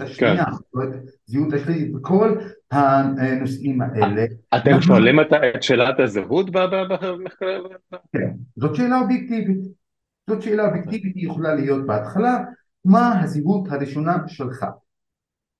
השנייה, 0.00 0.44
כן. 0.44 0.98
זהות 1.26 1.52
השלילית, 1.52 1.92
כל 2.02 2.38
הנושאים 2.70 3.80
האלה. 3.80 4.24
אתם 4.56 4.80
שואלים 4.80 5.20
את 5.20 5.62
שאלת 5.62 6.00
הזהות 6.00 6.50
במחקר? 6.50 7.62
כן, 8.12 8.30
זאת 8.56 8.74
שאלה 8.74 9.00
אובייקטיבית. 9.00 9.58
זאת 10.30 10.42
שאלה 10.42 10.66
אובייקטיבית, 10.66 11.16
היא 11.16 11.26
יכולה 11.26 11.54
להיות 11.54 11.86
בהתחלה, 11.86 12.38
מה 12.84 13.20
הזהות 13.22 13.68
הראשונה 13.70 14.16
שלך? 14.26 14.66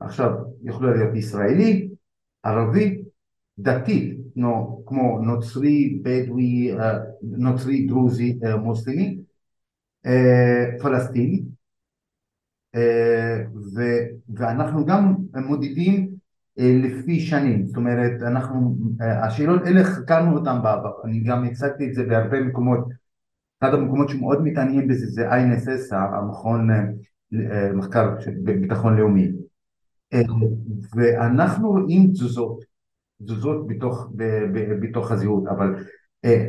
עכשיו, 0.01 0.31
יכולה 0.65 0.95
להיות 0.95 1.15
ישראלי, 1.15 1.89
ערבי, 2.43 3.03
דתי, 3.59 4.17
כמו 4.87 5.19
נוצרי, 5.23 6.01
בדואי, 6.03 6.79
אה, 6.79 6.99
נוצרי, 7.23 7.87
דרוזי, 7.87 8.39
אה, 8.45 8.57
מוסלמי, 8.57 9.19
אה, 10.07 10.65
פלסטיני, 10.83 11.43
ו, 13.75 13.81
ואנחנו 14.35 14.87
גם 14.87 15.15
מודדים 15.35 16.21
אה, 16.59 16.77
לפי 16.83 17.21
שנים, 17.21 17.67
זאת 17.67 17.77
אומרת 17.77 18.23
אנחנו, 18.23 18.77
אה, 19.01 19.25
השאלות 19.27 19.63
האלה 19.67 19.85
חקרנו 19.85 20.39
אותן 20.39 20.63
בעבר, 20.63 20.93
אני 21.05 21.21
גם 21.21 21.45
הצגתי 21.45 21.89
את 21.89 21.95
זה 21.95 22.05
בהרבה 22.05 22.41
מקומות, 22.41 22.89
אחד 23.63 23.75
המקומות 23.75 24.09
שמאוד 24.09 24.43
מתעניין 24.43 24.89
בזה 24.89 25.07
זה 25.07 25.31
INSS, 25.31 25.95
המכון 25.95 26.69
מחקר 27.75 28.15
בביטחון 28.45 28.97
לאומי, 28.97 29.33
ואנחנו 30.97 31.71
רואים 31.71 32.11
תזוזות, 32.11 32.65
תזוזות 33.25 33.67
בתוך, 33.67 34.13
בתוך 34.83 35.11
הזהות, 35.11 35.47
אבל 35.47 35.75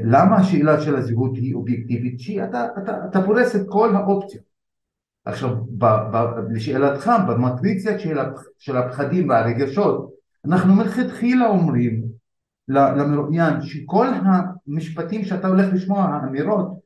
למה 0.03 0.35
השאלה 0.35 0.81
של 0.81 0.95
הזהות 0.95 1.35
היא 1.35 1.55
אובייקטיבית? 1.55 2.19
שאתה 2.19 2.67
אתה, 2.83 3.05
אתה 3.09 3.23
פורס 3.25 3.55
את 3.55 3.61
כל 3.69 3.95
האופציות 3.95 4.50
עכשיו, 5.25 5.55
ב, 5.77 5.85
ב, 5.85 6.17
לשאלתך, 6.51 7.11
במטריציה 7.27 7.99
של, 7.99 8.17
של 8.57 8.77
הפחדים 8.77 9.29
והרגשות, 9.29 10.11
אנחנו 10.45 10.75
מלכתחילה 10.75 11.47
אומרים 11.47 12.03
למרואיין 12.67 13.61
שכל 13.61 14.07
המשפטים 14.67 15.23
שאתה 15.23 15.47
הולך 15.47 15.73
לשמוע, 15.73 16.03
האמירות, 16.03 16.79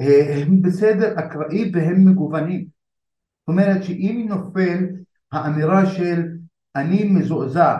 אה, 0.00 0.42
הם 0.42 0.62
בסדר 0.62 1.18
אקראי 1.18 1.70
והם 1.74 2.04
מגוונים. 2.08 2.60
זאת 2.60 3.48
אומרת 3.48 3.84
שאם 3.84 4.26
נופל 4.28 4.86
האמירה 5.32 5.86
של 5.86 6.28
אני 6.76 7.04
מזועזע 7.04 7.76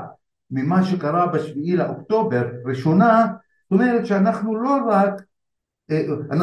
ממה 0.51 0.83
שקרה 0.85 1.27
בשביעי 1.27 1.77
לאוקטובר 1.77 2.49
ראשונה, 2.65 3.27
זאת 3.71 3.81
אומרת 3.81 4.07
שאנחנו 4.07 4.57
לא 4.57 4.79
רק, 4.89 5.23
אה, 5.91 6.03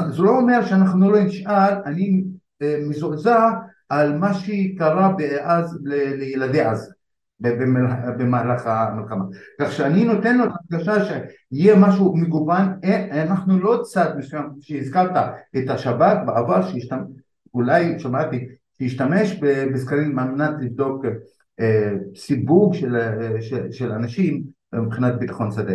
זה 0.09 0.23
לא 0.23 0.29
אומר 0.29 0.65
שאנחנו 0.65 1.11
לא 1.11 1.23
נשאל, 1.23 1.73
אני 1.85 2.23
אה, 2.23 2.34
מזועזע 2.62 3.50
על 3.89 4.17
מה 4.17 4.33
שקרה 4.33 5.12
אז 5.41 5.79
לילדי 5.83 6.62
עזה 6.62 6.91
במהלך 8.17 8.67
המלחמה. 8.67 9.25
כך 9.62 9.71
שאני 9.71 10.05
נותן 10.05 10.38
לו 10.38 10.43
את 10.43 10.50
הרגשה 10.71 10.93
שיהיה 11.05 11.75
משהו 11.75 12.17
מגוון, 12.17 12.65
אה, 12.83 13.24
אנחנו 13.24 13.59
לא 13.59 13.81
צד 13.83 14.13
מסוים, 14.17 14.50
שהזכרת 14.62 15.12
את 15.57 15.69
השב"כ 15.69 16.17
בעבר, 16.25 16.62
אולי 17.53 18.00
שמעתי, 18.00 18.47
שהשתמש 18.77 19.39
בסקרים 19.74 20.19
על 20.19 20.31
מנת 20.31 20.55
לבדוק 20.59 21.05
אה, 21.59 21.91
סיווג 22.15 22.74
של, 22.74 22.95
אה, 22.95 23.41
של, 23.41 23.71
של 23.71 23.91
אנשים 23.91 24.43
מבחינת 24.74 25.19
ביטחון 25.19 25.51
שדה. 25.51 25.74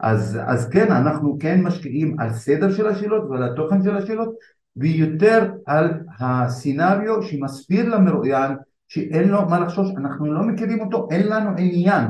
אז, 0.00 0.38
אז 0.46 0.68
כן, 0.68 0.92
אנחנו 0.92 1.36
כן 1.40 1.62
משקיעים 1.62 2.20
על 2.20 2.32
סדר 2.32 2.72
של 2.72 2.86
השאלות 2.86 3.30
ועל 3.30 3.42
התוכן 3.42 3.82
של 3.82 3.96
השאלות 3.96 4.34
ויותר 4.76 5.52
על 5.66 5.90
הסצנריו 6.20 7.22
שמסביר 7.22 7.88
למרואיין 7.88 8.52
שאין 8.88 9.28
לו 9.28 9.48
מה 9.48 9.60
לחשוש, 9.60 9.90
אנחנו 9.96 10.32
לא 10.32 10.42
מכירים 10.42 10.80
אותו, 10.80 11.08
אין 11.10 11.28
לנו 11.28 11.50
עניין 11.58 12.04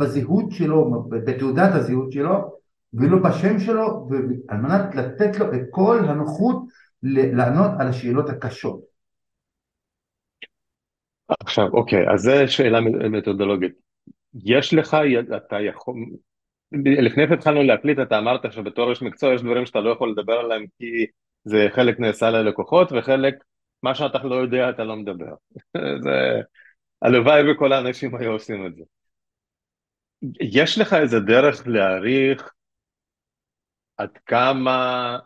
בזהות 0.00 0.50
שלו, 0.50 1.08
בתעודת 1.08 1.74
הזהות 1.74 2.12
שלו 2.12 2.58
ולא 2.94 3.18
בשם 3.18 3.58
שלו, 3.58 4.08
על 4.48 4.56
מנת 4.56 4.94
לתת 4.94 5.38
לו 5.38 5.54
את 5.54 5.60
כל 5.70 5.98
הנוחות 6.08 6.62
לענות 7.02 7.70
על 7.78 7.88
השאלות 7.88 8.28
הקשות. 8.28 8.80
עכשיו, 11.40 11.68
אוקיי, 11.72 12.10
אז 12.14 12.20
זו 12.20 12.32
שאלה 12.46 12.80
מתודולוגית. 13.10 13.72
יש 14.44 14.74
לך, 14.74 14.96
אתה 15.36 15.56
יכול, 15.60 15.94
לפני 16.72 17.28
שהתחלנו 17.28 17.62
להקליט 17.62 17.98
אתה 17.98 18.18
אמרת 18.18 18.52
שבתור 18.52 18.90
איש 18.90 19.02
מקצוע 19.02 19.34
יש 19.34 19.42
דברים 19.42 19.66
שאתה 19.66 19.80
לא 19.80 19.90
יכול 19.90 20.10
לדבר 20.10 20.32
עליהם 20.32 20.64
כי 20.78 21.06
זה 21.44 21.66
חלק 21.74 22.00
נעשה 22.00 22.30
ללקוחות 22.30 22.92
וחלק, 22.92 23.34
מה 23.82 23.94
שאתה 23.94 24.18
לא 24.18 24.34
יודע 24.34 24.70
אתה 24.70 24.84
לא 24.84 24.96
מדבר. 24.96 25.34
זה, 26.04 26.40
הלוואי 27.02 27.50
וכל 27.50 27.72
האנשים 27.72 28.16
היו 28.16 28.32
עושים 28.32 28.66
את 28.66 28.76
זה. 28.76 28.82
יש 30.40 30.78
לך 30.78 30.92
איזה 30.92 31.20
דרך 31.20 31.66
להעריך 31.66 32.52
עד 33.96 34.18
כמה, 34.26 35.18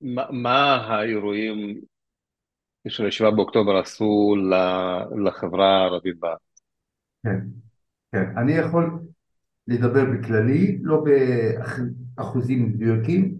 מה, 0.00 0.26
מה 0.30 0.74
האירועים 0.74 1.80
של 2.88 3.04
הישיבה 3.04 3.30
באוקטובר 3.30 3.76
עשו 3.76 4.34
לחברה 5.24 5.66
הערבית 5.66 6.18
בארץ? 6.18 6.40
כן, 7.24 7.38
כן. 8.12 8.38
אני 8.38 8.52
יכול 8.52 9.00
לדבר 9.68 10.04
בכללי, 10.04 10.78
לא 10.82 11.04
באחוזים 11.04 12.68
מדויקים, 12.68 13.38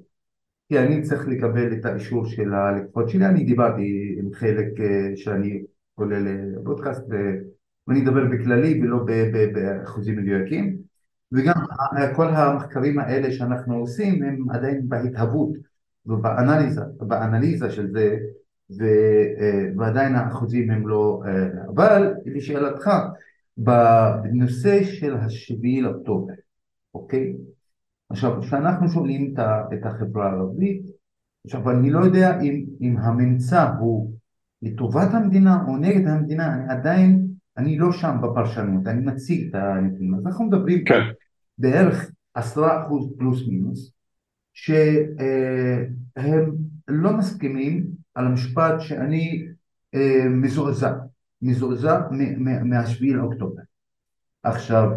כי 0.69 0.79
אני 0.79 1.03
צריך 1.03 1.29
לקבל 1.29 1.73
את 1.73 1.85
האישור 1.85 2.27
של 2.27 2.55
הלקוחות 2.55 3.09
שלי. 3.09 3.27
אני 3.27 3.45
דיברתי 3.45 4.17
עם 4.19 4.33
חלק 4.33 4.81
אה, 4.81 5.17
שאני 5.17 5.63
עולה 5.95 6.19
לפודקאסט, 6.21 7.03
ואני 7.09 8.03
אדבר 8.03 8.25
בכללי 8.25 8.81
ולא 8.83 9.05
באחוזים 9.53 10.17
מדויקים. 10.17 10.77
וגם 11.33 11.55
כל 12.17 12.29
המחקרים 12.29 12.99
האלה 12.99 13.33
שאנחנו 13.33 13.77
עושים 13.77 14.23
הם 14.23 14.51
עדיין 14.51 14.89
בהתהוות 14.89 15.51
ובאנליזה, 16.07 16.81
באנליזה 16.99 17.71
של 17.71 17.93
זה 18.69 19.25
אה, 19.41 19.69
ועדיין 19.77 20.15
האחוזים 20.15 20.71
הם 20.71 20.89
לא... 20.89 21.23
אה, 21.27 21.49
אבל 21.75 22.15
לשאלתך, 22.25 22.91
בנושא 23.57 24.85
של 24.85 25.17
השביעי 25.17 25.81
לאוקטובר, 25.81 26.33
אוקיי? 26.95 27.33
עכשיו, 28.15 28.43
כשאנחנו 28.43 28.89
שואלים 28.89 29.35
את 29.75 29.87
החברה 29.87 30.31
הערבית, 30.31 30.83
עכשיו 31.47 31.71
אני 31.71 31.91
לא 31.91 32.01
יודע 32.01 32.41
אם, 32.41 32.65
אם 32.81 32.97
הממצא 32.99 33.71
הוא 33.79 34.15
לטובת 34.63 35.15
המדינה 35.15 35.65
או 35.67 35.77
נגד 35.77 36.07
המדינה, 36.07 36.55
אני 36.55 36.69
עדיין, 36.69 37.27
אני 37.57 37.79
לא 37.79 37.93
שם 37.93 38.17
בפרשנות, 38.23 38.87
אני 38.87 39.07
מציג 39.07 39.49
את 39.49 39.55
הנתונים. 39.55 40.15
אז 40.15 40.27
אנחנו 40.27 40.45
מדברים 40.45 40.85
כן. 40.85 41.01
בערך 41.59 42.11
עשרה 42.35 42.87
אחוז 42.87 43.13
פלוס 43.19 43.49
מינוס, 43.49 43.93
שהם 44.53 45.95
לא 46.89 47.17
מסכימים 47.17 47.87
על 48.15 48.27
המשפט 48.27 48.81
שאני 48.81 49.47
אה, 49.95 50.29
מזועזע, 50.29 50.93
מזועזע 51.43 52.01
מהשביעי 52.65 53.15
לאוקטובר. 53.15 53.63
עכשיו, 54.43 54.91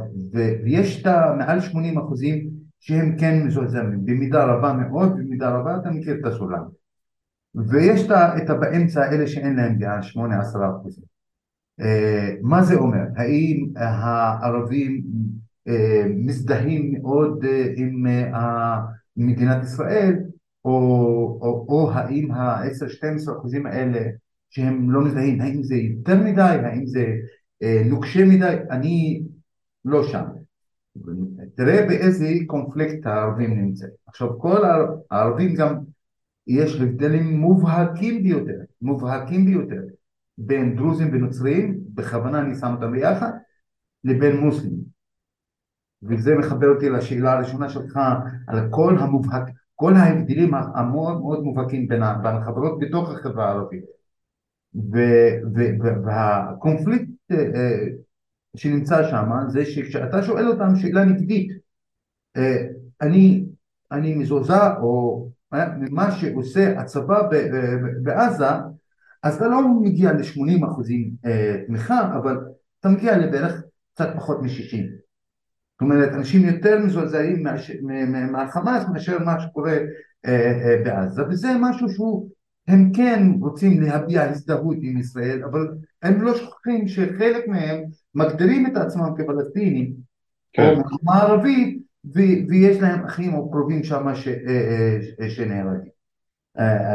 ויש 0.63 1.01
את 1.01 1.07
המעל 1.07 1.61
80 1.61 1.97
אחוזים 1.97 2.56
שהם 2.87 3.17
כן 3.19 3.43
מזועזעים, 3.47 4.05
במידה 4.05 4.45
רבה 4.45 4.73
מאוד, 4.73 5.17
במידה 5.17 5.49
רבה 5.49 5.77
אתה 5.77 5.91
מכיר 5.91 6.15
את 6.19 6.25
הסולם. 6.25 6.63
ויש 7.55 8.01
את 8.11 8.49
באמצע 8.49 9.11
אלה 9.11 9.27
שאין 9.27 9.55
להם 9.55 9.77
דעה, 9.77 9.99
8-10 9.99 10.17
אחוזים. 10.77 11.03
אה, 11.79 12.29
מה 12.41 12.63
זה 12.63 12.75
אומר? 12.75 13.03
האם 13.15 13.65
הערבים 13.75 15.01
אה, 15.67 16.03
מזדהים 16.15 16.93
מאוד 16.93 17.45
אה, 17.45 17.73
עם 17.75 18.05
מדינת 19.17 19.63
ישראל 19.63 20.15
או, 20.65 20.71
או, 21.41 21.65
או 21.69 21.91
האם 21.91 22.31
ה-10-12 22.31 23.31
אחוזים 23.37 23.65
האלה 23.65 23.99
שהם 24.49 24.91
לא 24.91 25.01
מזדהים, 25.05 25.41
האם 25.41 25.63
זה 25.63 25.75
יותר 25.75 26.23
מדי, 26.23 26.41
האם 26.41 26.85
זה 26.85 27.05
נוקשה 27.85 28.25
מדי, 28.25 28.55
אני 28.71 29.21
לא 29.85 30.03
שם. 30.03 30.23
תראה 31.55 31.85
באיזה 31.87 32.27
קונפליקט 32.47 33.05
הערבים 33.05 33.59
נמצאים. 33.61 33.91
עכשיו 34.07 34.39
כל 34.39 34.61
הערבים 35.11 35.55
גם 35.55 35.75
יש 36.47 36.81
הבדלים 36.81 37.37
מובהקים 37.37 38.23
ביותר, 38.23 38.59
מובהקים 38.81 39.45
ביותר 39.45 39.81
בין 40.37 40.75
דרוזים 40.75 41.09
ונוצרים, 41.13 41.79
בכוונה 41.93 42.39
אני 42.39 42.55
שם 42.55 42.73
אותם 42.75 42.91
ביחד, 42.91 43.31
לבין 44.03 44.37
מוסלמים. 44.37 44.97
וזה 46.03 46.35
מחבר 46.35 46.67
אותי 46.67 46.89
לשאלה 46.89 47.33
הראשונה 47.33 47.69
שלך 47.69 47.99
על 48.47 48.67
כל 48.69 48.97
המובהק, 48.97 49.43
כל 49.75 49.93
ההבדלים 49.93 50.53
המאוד 50.53 51.19
מאוד 51.19 51.43
מובהקים 51.43 51.87
בין 51.87 52.03
החברות 52.03 52.79
בתוך 52.79 53.09
החברה 53.09 53.47
הערבית 53.47 53.83
והקונפליקט 56.03 57.09
אה, 57.31 57.37
אה, 57.37 57.85
שנמצא 58.57 59.09
שם 59.09 59.29
זה 59.47 59.65
שכשאתה 59.65 60.23
שואל 60.23 60.47
אותם 60.47 60.75
שאלה 60.75 61.05
נגדית 61.05 61.51
אה, 62.37 62.65
אני, 63.01 63.45
אני 63.91 64.15
מזועזע 64.15 64.77
או 64.79 65.27
ממה 65.51 66.11
שעושה 66.11 66.79
הצבא 66.79 67.29
בעזה 68.03 68.45
אז 69.23 69.35
אתה 69.35 69.47
לא 69.47 69.67
מגיע 69.81 70.13
ל-80 70.13 70.67
אחוזים 70.67 71.11
תמיכה 71.67 72.17
אבל 72.17 72.37
אתה 72.79 72.89
מגיע 72.89 73.17
לבערך 73.17 73.61
קצת 73.93 74.09
פחות 74.15 74.41
מ-60 74.41 75.07
זאת 75.77 75.81
אומרת, 75.81 76.13
אנשים 76.13 76.45
יותר 76.45 76.79
מזועזעים 76.79 77.43
מהחמאס 78.31 78.83
מאשר 78.93 79.19
מה 79.19 79.39
שקורה 79.39 79.77
אה, 80.25 80.51
אה, 80.51 80.81
בעזה, 80.83 81.21
וזה 81.29 81.47
משהו 81.61 81.89
שהוא, 81.89 82.29
הם 82.67 82.91
כן 82.93 83.23
רוצים 83.39 83.81
להביע 83.81 84.23
הזדהות 84.23 84.77
עם 84.81 84.97
ישראל, 84.97 85.43
אבל 85.43 85.67
הם 86.01 86.21
לא 86.21 86.37
שוכחים 86.37 86.87
שחלק 86.87 87.47
מהם 87.47 87.83
מגדירים 88.17 88.67
את 88.67 88.77
עצמם 88.77 89.09
כפלסטינים, 89.17 89.93
כן. 90.53 90.69
או 90.69 90.77
מלחמה 90.77 91.21
ערבית, 91.21 91.81
ויש 92.49 92.81
להם 92.81 93.05
אחים 93.05 93.33
או 93.33 93.51
קרובים 93.51 93.83
שם 93.83 94.07
אה, 94.07 95.29
שנהרגים. 95.29 95.97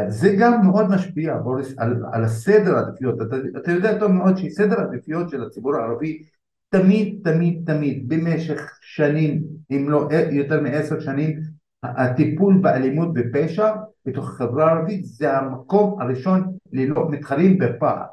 זה 0.07 0.35
גם 0.39 0.65
מאוד 0.65 0.89
משפיע, 0.89 1.37
בוריס, 1.37 1.73
על, 1.77 2.03
על 2.13 2.23
הסדר 2.23 2.75
העדיפויות. 2.75 3.21
אתה, 3.21 3.35
אתה 3.57 3.71
יודע 3.71 3.99
טוב 3.99 4.11
מאוד 4.11 4.37
שסדר 4.37 4.79
העדיפויות 4.79 5.29
של 5.29 5.43
הציבור 5.43 5.75
הערבי 5.75 6.23
תמיד, 6.69 7.19
תמיד, 7.23 7.63
תמיד, 7.65 8.03
במשך 8.07 8.79
שנים, 8.81 9.43
אם 9.71 9.89
לא 9.89 10.09
יותר 10.31 10.61
מעשר 10.61 10.99
שנים, 10.99 11.39
הטיפול 11.83 12.57
באלימות 12.61 13.09
ופשע 13.15 13.71
בתוך 14.05 14.29
החברה 14.29 14.71
הערבית 14.71 15.05
זה 15.05 15.37
המקום 15.37 16.01
הראשון 16.01 16.51
ללא 16.73 17.09
מתחרים 17.09 17.57
בפער. 17.57 18.03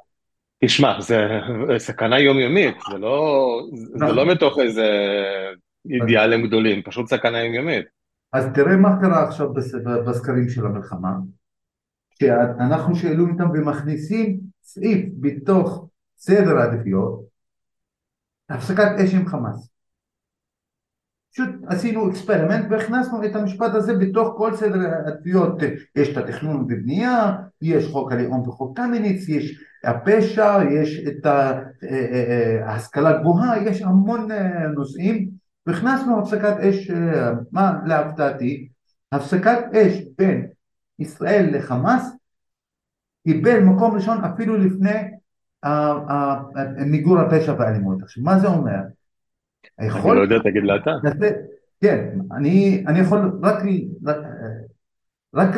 תשמע, 0.64 1.00
זה 1.00 1.28
סכנה 1.78 2.18
יומיומית, 2.18 2.74
זה 2.90 2.98
לא, 2.98 3.46
זה 3.74 4.04
לא 4.04 4.12
נכון. 4.12 4.28
מתוך 4.28 4.58
איזה 4.58 4.86
אידיאלים 5.90 6.46
גדולים, 6.46 6.82
פשוט 6.82 7.06
סכנה 7.06 7.44
יומיומית. 7.44 7.86
אז 8.32 8.46
תראה 8.54 8.76
מה 8.76 9.00
קרה 9.00 9.28
עכשיו 9.28 9.48
בסקרים 10.06 10.48
של 10.48 10.66
המלחמה, 10.66 11.12
שאנחנו 12.20 12.96
שואלים 12.96 13.30
אותם 13.30 13.50
ומכניסים 13.50 14.40
סעיף 14.62 15.06
בתוך 15.20 15.88
סדר 16.16 16.58
העדיפויות 16.58 17.20
הפסקת 18.50 18.88
אש 19.04 19.14
עם 19.14 19.26
חמאס. 19.26 19.70
פשוט 21.32 21.50
עשינו 21.66 22.10
אקספרימנט 22.10 22.66
והכנסנו 22.70 23.24
את 23.24 23.36
המשפט 23.36 23.74
הזה 23.74 23.94
בתוך 23.94 24.34
כל 24.36 24.56
סדר 24.56 24.78
העדיפויות 24.80 25.62
יש 25.96 26.08
את 26.08 26.16
התכנון 26.16 26.56
ובנייה, 26.56 27.36
יש 27.62 27.86
חוק 27.92 28.12
הלאום 28.12 28.48
וחוק 28.48 28.76
קמיניץ, 28.76 29.28
יש 29.28 29.64
הפשע, 29.84 30.58
יש 30.70 31.06
את 31.08 31.26
ההשכלה 32.64 33.18
גבוהה, 33.20 33.62
יש 33.62 33.82
המון 33.82 34.28
נושאים 34.74 35.28
והכנסנו 35.66 36.18
הפסקת 36.18 36.56
אש, 36.60 36.90
מה 37.52 37.78
להפתעתי, 37.86 38.68
הפסקת 39.12 39.58
אש 39.74 40.02
בין 40.18 40.46
ישראל 40.98 41.56
לחמאס 41.56 42.16
קיבל 43.28 43.60
מקום 43.60 43.94
ראשון 43.94 44.24
אפילו 44.24 44.56
לפני 44.56 44.98
מיגור 46.86 47.18
הפשע 47.18 47.54
והאלימות. 47.58 48.02
עכשיו 48.02 48.24
מה 48.24 48.38
זה 48.38 48.46
אומר? 48.46 48.80
אני 49.78 49.88
לא 50.16 50.20
יודע, 50.20 50.38
תגיד 50.38 50.62
לה 50.62 50.76
אתה. 50.76 50.90
כן, 51.80 52.18
אני, 52.32 52.84
אני 52.86 52.98
יכול 52.98 53.38
רק, 53.42 53.62
רק, 54.06 54.16
רק 55.34 55.56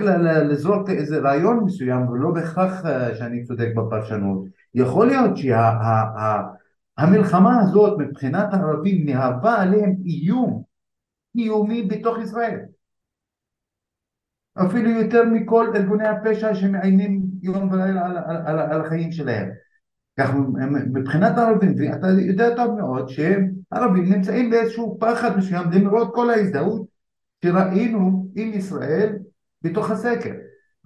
לזרוק 0.49 0.91
איזה 0.91 1.19
רעיון 1.19 1.65
מסוים 1.65 2.09
ולא 2.09 2.31
בהכרח 2.31 2.87
אה, 2.87 3.15
שאני 3.15 3.45
צודק 3.45 3.69
בפרשנות. 3.77 4.45
יכול 4.75 5.07
להיות 5.07 5.37
שהמלחמה 6.97 7.51
שה, 7.55 7.61
הזאת 7.61 7.99
מבחינת 7.99 8.55
הערבים 8.55 9.07
מהווה 9.07 9.63
עליהם 9.63 9.95
איום 10.05 10.63
קיומי 11.37 11.83
בתוך 11.83 12.19
ישראל. 12.19 12.59
אפילו 14.55 14.91
יותר 14.91 15.25
מכל 15.25 15.67
ארגוני 15.77 16.09
הפשע 16.09 16.55
שמאיימים 16.55 17.23
יום 17.43 17.73
ולילה 17.73 18.07
על, 18.07 18.17
על, 18.17 18.37
על, 18.47 18.59
על 18.59 18.81
החיים 18.81 19.13
שלהם. 19.13 19.49
כך 20.21 20.35
מבחינת 20.93 21.39
הערבים, 21.39 21.75
ואתה 21.79 22.07
יודע 22.07 22.57
טוב 22.57 22.81
מאוד 22.81 23.09
שערבים 23.75 24.13
נמצאים 24.13 24.51
באיזשהו 24.51 24.99
פחד 25.01 25.37
מסוים 25.37 25.65
למרות 25.73 26.15
כל 26.15 26.31
ההזדהות 26.31 26.87
שראינו 27.45 28.27
עם 28.37 28.53
ישראל 28.55 29.17
בתוך 29.63 29.91
הסקר. 29.91 30.35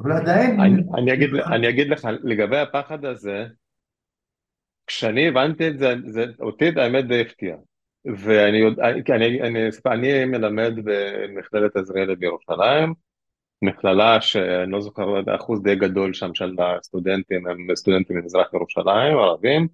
אבל 0.00 0.12
עדיין... 0.12 0.60
אני, 0.60 0.82
אני, 0.98 1.12
אגיד, 1.12 1.34
אני 1.34 1.68
אגיד 1.68 1.88
לך, 1.88 2.08
לגבי 2.22 2.58
הפחד 2.58 3.04
הזה, 3.04 3.46
כשאני 4.86 5.28
הבנתי 5.28 5.68
את 5.68 5.78
זה, 5.78 5.94
זה 6.06 6.24
אותי 6.40 6.70
האמת 6.76 7.06
די 7.06 7.20
הפתיע. 7.20 7.56
ואני 8.04 8.62
אני, 9.10 9.42
אני, 9.42 9.68
אני 9.86 10.24
מלמד 10.24 10.72
במכללת 10.84 11.76
עזריאלי 11.76 12.16
בירושלים, 12.16 12.94
מכללה 13.62 14.20
שאני 14.20 14.72
לא 14.72 14.80
זוכר, 14.80 15.34
אחוז 15.36 15.62
די 15.62 15.74
גדול 15.74 16.14
שם 16.14 16.34
של 16.34 16.56
הסטודנטים 16.58 17.46
הם 17.46 17.66
סטודנטים 17.74 18.16
ממזרח 18.16 18.54
ירושלים, 18.54 19.16
ערבים. 19.16 19.68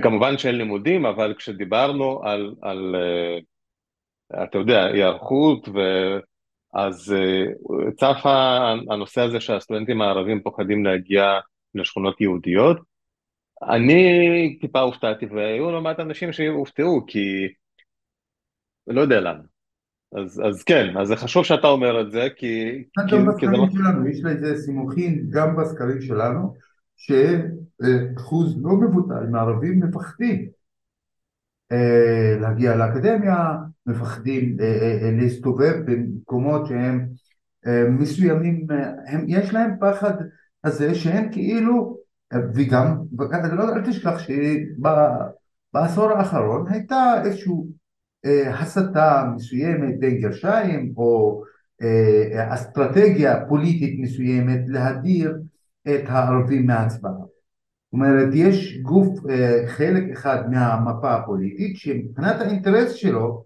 כמובן 0.00 0.38
שאין 0.38 0.54
לימודים, 0.54 1.06
אבל 1.06 1.34
כשדיברנו 1.34 2.20
על, 2.24 2.54
על 2.62 2.96
אתה 4.44 4.58
יודע, 4.58 4.84
היערכות, 4.84 5.68
אז 6.74 7.14
צף 7.96 8.20
הנושא 8.90 9.20
הזה 9.20 9.40
שהסטודנטים 9.40 10.02
הערבים 10.02 10.42
פוחדים 10.42 10.84
להגיע 10.84 11.38
לשכונות 11.74 12.20
יהודיות. 12.20 12.76
אני 13.62 14.58
טיפה 14.60 14.80
הופתעתי, 14.80 15.26
והיו 15.26 15.70
לא 15.70 15.80
מעט 15.80 16.00
אנשים 16.00 16.32
שהופתעו, 16.32 17.06
כי 17.06 17.48
לא 18.86 19.00
יודע 19.00 19.20
למה. 19.20 19.42
אז, 20.16 20.42
אז 20.48 20.62
כן, 20.62 20.96
אז 20.96 21.08
זה 21.08 21.16
חשוב 21.16 21.44
שאתה 21.44 21.66
אומר 21.66 22.00
את 22.00 22.10
זה, 22.10 22.28
כי... 22.36 22.84
גם 23.10 23.26
בסקרים 23.26 23.52
לא... 23.52 23.66
שלנו, 23.72 24.08
יש 24.08 24.18
לזה 24.24 24.56
סימוכים 24.56 25.30
גם 25.30 25.56
בסקרים 25.56 26.00
שלנו, 26.00 26.54
שאחוז 27.02 28.62
לא 28.62 28.76
מבוטל 28.76 29.26
מערבים 29.26 29.80
מפחדים 29.80 30.48
אה, 31.72 32.36
להגיע 32.40 32.76
לאקדמיה, 32.76 33.56
מפחדים 33.86 34.56
אה, 34.60 34.66
אה, 35.02 35.10
להסתובב 35.10 35.72
במקומות 35.84 36.66
שהם 36.66 37.08
מסוימים, 37.88 38.66
הם, 39.06 39.24
יש 39.28 39.52
להם 39.52 39.70
פחד 39.80 40.14
הזה 40.64 40.94
שהם 40.94 41.32
כאילו, 41.32 41.98
וגם, 42.54 42.96
לא, 43.52 43.76
אל 43.76 43.86
תשכח 43.86 44.18
שבעשור 44.18 46.10
האחרון 46.10 46.66
הייתה 46.68 47.22
איזשהו 47.24 47.68
אה, 48.24 48.60
הסתה 48.60 49.24
מסוימת 49.34 49.98
בין 49.98 50.20
גרשיים 50.20 50.94
או 50.96 51.42
אסטרטגיה 52.48 53.46
פוליטית 53.48 54.00
מסוימת 54.00 54.60
להדיר 54.66 55.38
את 55.88 56.02
הערבים 56.06 56.66
מההצבעה. 56.66 57.12
זאת 57.12 57.92
אומרת 57.92 58.28
יש 58.34 58.78
גוף, 58.78 59.30
אה, 59.30 59.62
חלק 59.66 60.02
אחד 60.12 60.50
מהמפה 60.50 61.14
הפוליטית 61.14 61.76
שמבחינת 61.76 62.40
האינטרס 62.40 62.92
שלו 62.92 63.44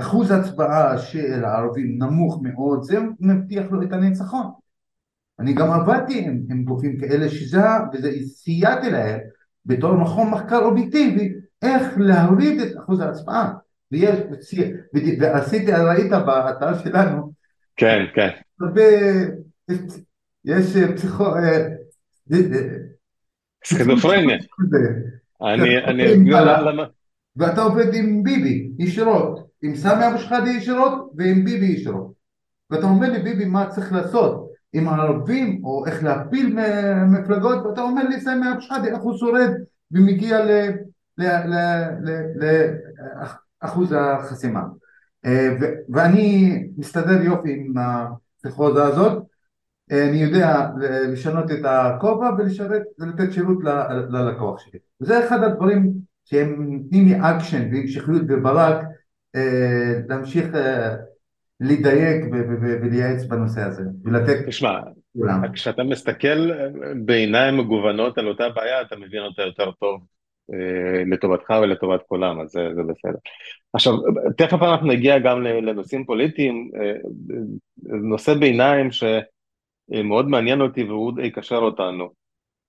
אחוז 0.00 0.30
הצבעה 0.30 0.98
של 0.98 1.44
הערבים 1.44 1.98
נמוך 1.98 2.40
מאוד 2.42 2.82
זה 2.82 2.98
מבטיח 3.20 3.70
לו 3.70 3.82
את 3.82 3.92
הניצחון. 3.92 4.46
אני 5.38 5.52
גם 5.54 5.70
עבדתי 5.70 6.18
עם, 6.18 6.42
עם 6.50 6.64
גופים 6.64 7.00
כאלה 7.00 7.28
שזה, 7.28 7.60
וזה 7.92 8.10
סייעתי 8.26 8.90
להם 8.90 9.18
בתור 9.66 9.94
מכון 9.94 10.30
מחקר 10.30 10.58
אובייקטיבי 10.58 11.32
איך 11.62 11.82
להוריד 11.98 12.60
את 12.60 12.76
אחוז 12.78 13.00
ההצבעה. 13.00 13.52
ויש, 13.92 14.18
ועשיתי, 15.20 15.72
ראית 15.72 16.10
באתר 16.10 16.78
שלנו, 16.78 17.32
כן, 17.76 18.04
כן. 18.14 18.28
יש 20.44 20.76
פסיכו... 20.94 21.24
סכיזופרניה. 23.64 24.36
אני 25.42 26.12
אסביר 26.12 26.40
למה. 26.40 26.84
ואתה 27.36 27.62
עובד 27.62 27.94
עם 27.94 28.22
ביבי 28.22 28.70
ישירות, 28.78 29.48
עם 29.62 29.76
סמי 29.76 30.08
אבו 30.08 30.18
שחאדה 30.18 30.50
ישירות 30.50 31.10
ועם 31.16 31.44
ביבי 31.44 31.66
ישירות. 31.66 32.12
ואתה 32.70 32.86
אומר 32.86 33.10
לי 33.10 33.18
ביבי 33.18 33.44
מה 33.44 33.70
צריך 33.70 33.92
לעשות 33.92 34.48
עם 34.72 34.88
הערבים 34.88 35.64
או 35.64 35.86
איך 35.86 36.04
להפיל 36.04 36.56
מפלגות 37.06 37.66
ואתה 37.66 37.80
אומר 37.80 38.08
לי 38.08 38.20
סמי 38.20 38.52
אבו 38.52 38.60
שחאדה 38.60 38.88
איך 38.88 38.98
הוא 38.98 39.18
שורד 39.18 39.50
ומגיע 39.92 40.38
לאחוז 43.62 43.94
החסימה. 43.98 44.62
אה, 45.26 45.56
ואני 45.88 46.58
מסתדר 46.76 47.22
יופי 47.22 47.52
עם 47.52 47.74
הפסיכוזה 47.78 48.84
הזאת, 48.84 49.12
אה, 49.12 49.22
אני 49.90 50.16
יודע 50.16 50.66
לשנות 51.12 51.50
את 51.50 51.64
הכובע 51.64 52.30
ולשרת 52.38 52.82
ולתת 52.98 53.32
שירות 53.32 53.58
ללקוח 54.10 54.60
שלי. 54.60 54.78
וזה 55.00 55.26
אחד 55.26 55.42
הדברים 55.42 55.92
שהם 56.24 56.72
נותנים 56.72 57.08
לי 57.08 57.14
אקשן 57.20 57.68
והמשכיות 57.72 58.22
וברק 58.28 58.84
אה, 59.36 60.00
להמשיך 60.08 60.46
לדייק 61.60 62.24
ולייעץ 62.60 63.24
בנושא 63.24 63.60
הזה 63.60 63.82
ולתת... 64.04 64.46
תשמע, 64.46 64.80
כשאתה 65.52 65.82
מסתכל 65.82 66.50
בעיניים 67.04 67.56
מגוונות 67.56 68.18
על 68.18 68.28
אותה 68.28 68.48
בעיה 68.48 68.82
אתה 68.82 68.96
מבין 68.96 69.22
אותה 69.22 69.42
יותר 69.42 69.70
טוב 69.70 70.00
אה, 70.52 71.04
לטובתך 71.06 71.50
ולטובת 71.62 72.00
כולם, 72.08 72.40
אז 72.40 72.48
זה, 72.48 72.68
זה 72.74 72.82
בסדר. 72.82 73.18
עכשיו, 73.72 73.94
תכף 74.36 74.62
אנחנו 74.62 74.86
נגיע 74.86 75.18
גם 75.18 75.42
לנושאים 75.42 76.04
פוליטיים, 76.04 76.70
אה, 76.80 76.92
נושא 77.86 78.34
ביניים 78.34 78.88
שמאוד 79.94 80.28
מעניין 80.28 80.60
אותי 80.60 80.84
והוא 80.84 81.12
די 81.16 81.26
יקשר 81.26 81.56
אותנו. 81.56 82.10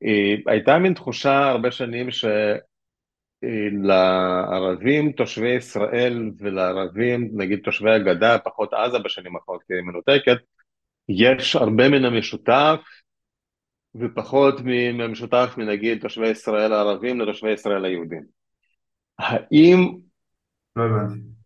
אה, 0.04 0.36
הייתה 0.48 0.80
מין 0.80 0.94
תחושה 0.94 1.50
הרבה 1.50 1.72
שנים 1.72 2.08
שלערבים 3.42 5.12
תושבי 5.12 5.56
ישראל 5.56 6.32
ולערבים, 6.38 7.30
נגיד 7.34 7.60
תושבי 7.64 7.92
הגדה, 7.92 8.38
פחות 8.40 8.74
עזה 8.74 9.00
בשנים 9.00 9.36
האחרונות 9.36 9.64
כי 9.68 9.74
היא 9.74 9.82
מנותקת, 9.82 10.38
יש 11.10 11.56
הרבה 11.56 11.90
מן 11.90 12.06
המשותף 12.06 12.80
ופחות 13.96 14.56
ממשותף 14.64 15.54
מנגיד 15.58 16.02
תושבי 16.02 16.28
ישראל 16.28 16.74
הערבים 16.74 17.22
לתושבי 17.22 17.52
ישראל 17.52 17.86
היהודים. 17.86 18.24
האם... 19.20 19.98
לא 20.76 20.84
הבנתי. 20.84 21.39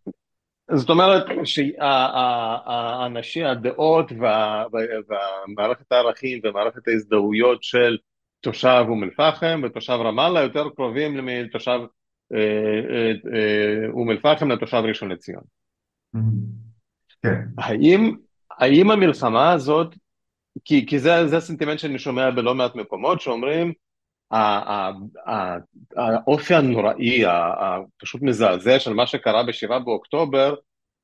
זאת 0.70 0.90
אומרת 0.90 1.24
שהאנשים, 1.44 3.46
הדעות 3.46 4.12
וה, 4.20 4.64
והמערכת 5.08 5.92
הערכים 5.92 6.40
ומערכת 6.44 6.88
ההזדהויות 6.88 7.62
של 7.62 7.96
תושב 8.40 8.84
אום 8.88 9.04
אל-פחם 9.04 9.60
ותושב 9.64 9.92
רמאללה 9.92 10.40
יותר 10.40 10.68
קרובים 10.76 11.26
מתושב 11.26 11.80
אה, 12.34 12.38
אה, 12.90 13.12
אה, 13.34 13.90
אום 13.90 14.10
אל-פחם 14.10 14.50
לתושב 14.50 14.82
ראשון 14.88 15.12
לציון. 15.12 15.42
כן. 17.22 17.40
האם, 17.58 18.16
האם 18.58 18.90
המלחמה 18.90 19.52
הזאת 19.52 19.94
כי, 20.64 20.86
כי 20.86 20.98
זה, 20.98 21.26
זה 21.26 21.36
הסנטימנט 21.36 21.78
שאני 21.78 21.98
שומע 21.98 22.30
בלא 22.30 22.54
מעט 22.54 22.74
מקומות 22.74 23.20
שאומרים 23.20 23.72
האופי 25.96 26.54
הנוראי, 26.54 27.22
הפשוט 27.26 28.22
מזעזע 28.22 28.78
של 28.78 28.92
מה 28.92 29.06
שקרה 29.06 29.42
בשבעה 29.42 29.78
באוקטובר 29.78 30.54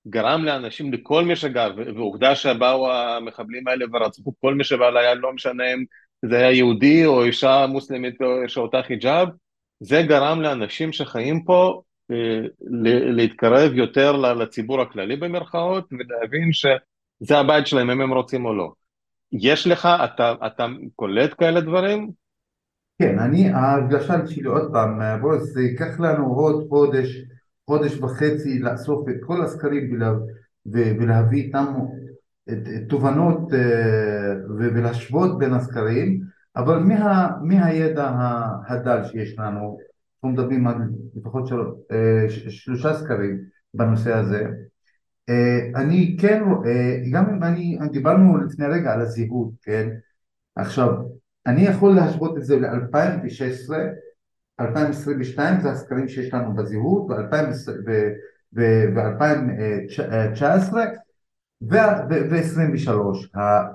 גרם 0.08 0.44
לאנשים, 0.44 0.92
לכל 0.92 1.24
מי 1.24 1.36
שגר, 1.36 1.72
ועובדה 1.96 2.34
שבאו 2.34 2.92
המחבלים 2.92 3.68
האלה 3.68 3.84
ורצחו 3.92 4.32
כל 4.40 4.54
מי 4.54 4.64
שבא 4.64 4.90
ליד, 4.90 5.18
לא 5.20 5.32
משנה 5.32 5.74
אם 5.74 5.84
זה 6.24 6.36
היה 6.36 6.52
יהודי 6.52 7.06
או 7.06 7.24
אישה 7.24 7.66
מוסלמית 7.68 8.14
שאותה 8.46 8.82
חיג'אב, 8.82 9.28
זה 9.80 10.02
גרם 10.02 10.40
לאנשים 10.40 10.92
שחיים 10.92 11.44
פה 11.44 11.82
להתקרב 13.16 13.72
יותר 13.74 14.12
לציבור 14.16 14.80
הכללי 14.80 15.16
במרכאות 15.16 15.88
ולהבין 15.92 16.52
שזה 16.52 17.38
הבית 17.38 17.66
שלהם 17.66 17.90
אם 17.90 18.00
הם 18.00 18.12
רוצים 18.12 18.44
או 18.44 18.54
לא. 18.54 18.72
יש 19.32 19.66
לך, 19.66 19.88
אתה, 20.04 20.34
אתה 20.46 20.66
קולט 20.96 21.34
כאלה 21.38 21.60
דברים? 21.60 22.10
כן, 23.00 23.18
אני, 23.18 23.48
ההרגשה 23.48 24.26
שלי 24.26 24.48
עוד 24.48 24.72
פעם, 24.72 25.20
בוא, 25.20 25.38
זה 25.38 25.62
ייקח 25.62 26.00
לנו 26.00 26.26
עוד 26.26 26.68
חודש, 26.68 27.24
חודש 27.66 27.98
וחצי 27.98 28.58
לאסוף 28.58 29.08
את 29.08 29.14
כל 29.20 29.42
הסקרים 29.42 29.92
ולה, 29.92 30.12
ולהביא 30.66 31.42
איתם 31.42 31.64
תובנות 32.88 33.54
אה, 33.54 34.34
ולהשוות 34.58 35.38
בין 35.38 35.54
הסקרים, 35.54 36.20
אבל 36.56 36.78
מה, 36.78 37.30
מהידע 37.42 38.12
הדל 38.68 39.04
שיש 39.04 39.38
לנו, 39.38 39.78
אנחנו 40.16 40.28
מדברים 40.28 40.66
על 40.66 40.76
לפחות 41.16 41.46
של, 41.46 41.60
אה, 41.92 42.26
שלושה 42.50 42.94
סקרים 42.94 43.38
בנושא 43.74 44.14
הזה, 44.14 44.46
אה, 45.28 45.80
אני 45.82 46.16
כן 46.20 46.42
רואה, 46.46 46.96
גם 47.12 47.30
אם 47.30 47.42
אני, 47.42 47.78
דיברנו 47.92 48.38
לפני 48.38 48.66
רגע 48.66 48.92
על 48.92 49.00
הזהות, 49.00 49.50
כן? 49.62 49.88
עכשיו, 50.56 50.94
אני 51.46 51.62
יכול 51.62 51.94
להשוות 51.94 52.36
את 52.36 52.44
זה 52.44 52.56
ל-2016, 52.56 53.72
2022 54.60 55.60
זה 55.60 55.70
הסקרים 55.70 56.08
שיש 56.08 56.34
לנו 56.34 56.54
בזהות, 56.54 57.10
ו-2019 57.10 57.68
ו-23. 61.62 62.90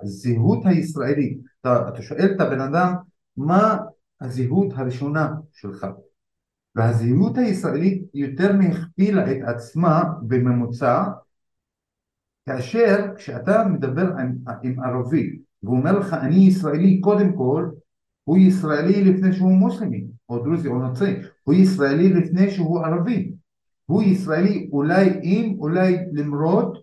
הזהות 0.03 0.65
הישראלית, 0.65 1.39
אתה, 1.61 1.89
אתה 1.89 2.01
שואל 2.01 2.31
את 2.35 2.41
הבן 2.41 2.61
אדם 2.61 2.93
מה 3.37 3.77
הזהות 4.21 4.73
הראשונה 4.75 5.33
שלך, 5.53 5.87
והזהות 6.75 7.37
הישראלית 7.37 8.03
יותר 8.13 8.53
מהכפילה 8.53 9.31
את 9.31 9.37
עצמה 9.47 10.03
בממוצע 10.21 11.03
כאשר 12.45 13.15
כשאתה 13.15 13.63
מדבר 13.63 14.07
עם, 14.19 14.35
עם 14.63 14.83
ערבי 14.83 15.39
והוא 15.65 15.77
אומר 15.77 15.99
לך 15.99 16.13
אני 16.13 16.35
ישראלי 16.35 16.99
קודם 17.01 17.33
כל 17.37 17.69
הוא 18.23 18.37
ישראלי 18.37 19.03
לפני 19.03 19.33
שהוא 19.33 19.51
מוסלמי 19.51 20.05
או 20.29 20.39
דרוזי 20.39 20.67
או 20.67 20.79
נוצרי. 20.79 21.15
הוא 21.43 21.53
ישראלי 21.53 22.13
לפני 22.13 22.51
שהוא 22.51 22.85
ערבי. 22.85 23.31
הוא 23.85 24.03
ישראלי 24.03 24.69
אולי 24.71 25.09
עם 25.21 25.59
אולי 25.59 25.97
למרות 26.13 26.77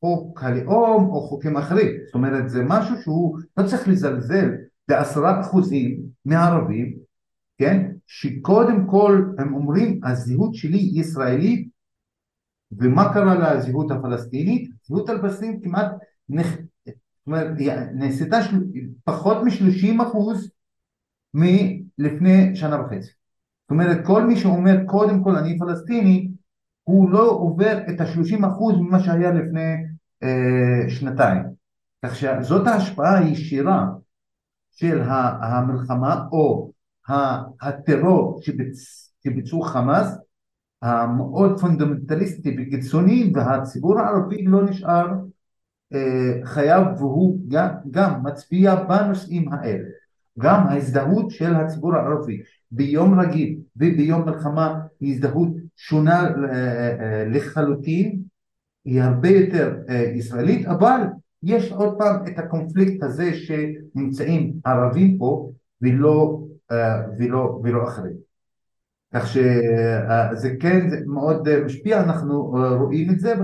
חוק 0.00 0.42
הלאום 0.42 1.10
או 1.10 1.20
חוקים 1.20 1.56
אחרים. 1.56 1.92
זאת 2.06 2.14
אומרת 2.14 2.50
זה 2.50 2.64
משהו 2.66 2.96
שהוא 3.02 3.38
לא 3.56 3.66
צריך 3.66 3.88
לזלזל 3.88 4.50
בעשרה 4.88 5.40
אחוזים 5.40 6.00
מהערבים 6.24 7.08
כן? 7.58 7.90
שקודם 8.06 8.86
כל 8.86 9.24
הם 9.38 9.54
אומרים 9.54 10.00
הזהות 10.04 10.54
שלי 10.54 10.90
ישראלית. 10.94 11.68
ומה 12.72 13.14
קרה 13.14 13.54
לזהות 13.54 13.90
הפלסטינית? 13.90 14.70
הזהות 14.84 15.08
הפלסטינית 15.08 15.64
כמעט 15.64 15.92
נח... 17.28 17.42
נעשתה 17.94 18.42
של... 18.42 18.56
פחות 19.04 19.36
מ-30 19.42 20.02
אחוז 20.02 20.50
מלפני 21.34 22.56
שנה 22.56 22.80
וחצי. 22.80 23.10
זאת 23.62 23.70
אומרת 23.70 24.06
כל 24.06 24.26
מי 24.26 24.36
שאומר 24.36 24.76
קודם 24.86 25.24
כל 25.24 25.36
אני 25.36 25.58
פלסטיני 25.58 26.30
הוא 26.82 27.10
לא 27.10 27.30
עובר 27.30 27.78
את 27.88 28.00
ה-30 28.00 28.46
אחוז 28.46 28.76
ממה 28.76 29.00
שהיה 29.00 29.30
לפני 29.30 29.74
אה, 30.22 30.90
שנתיים. 30.90 31.42
כך 32.04 32.16
שזאת 32.16 32.66
ההשפעה 32.66 33.18
הישירה 33.18 33.86
של 34.70 35.02
המלחמה 35.42 36.24
או 36.32 36.70
הטרור 37.60 38.40
שביצ... 38.42 39.12
שביצעו 39.24 39.62
חמאס 39.62 40.18
המאוד 40.82 41.60
פונדמנטליסטי 41.60 42.56
וקיצוני 42.58 43.32
והציבור 43.34 44.00
הערבי 44.00 44.42
לא 44.42 44.64
נשאר 44.64 45.06
חייב 46.44 46.86
והוא 46.98 47.38
גם, 47.48 47.68
גם 47.90 48.22
מצביע 48.22 48.74
בנושאים 48.74 49.52
האלה. 49.52 49.88
גם 50.38 50.66
ההזדהות 50.66 51.30
של 51.30 51.54
הציבור 51.54 51.96
הערבי 51.96 52.42
ביום 52.70 53.20
רגיל 53.20 53.58
וביום 53.76 54.22
מלחמה 54.28 54.80
היא 55.00 55.14
הזדהות 55.14 55.48
שונה 55.76 56.22
אה, 56.22 56.32
אה, 57.00 57.24
לחלוטין. 57.28 58.22
היא 58.84 59.02
הרבה 59.02 59.28
יותר 59.28 59.76
ישראלית 60.14 60.66
אבל 60.66 61.00
יש 61.42 61.72
עוד 61.72 61.98
פעם 61.98 62.26
את 62.26 62.38
הקונפליקט 62.38 63.02
הזה 63.02 63.34
שנמצאים 63.34 64.52
ערבים 64.64 65.18
פה 65.18 65.50
ולא, 65.82 66.40
ולא, 67.18 67.60
ולא 67.62 67.88
אחרים. 67.88 68.16
כך 69.14 69.26
שזה 69.26 70.50
כן 70.60 70.90
זה 70.90 70.96
מאוד 71.06 71.64
משפיע, 71.64 72.02
אנחנו 72.02 72.42
רואים 72.78 73.10
את 73.10 73.20
זה, 73.20 73.34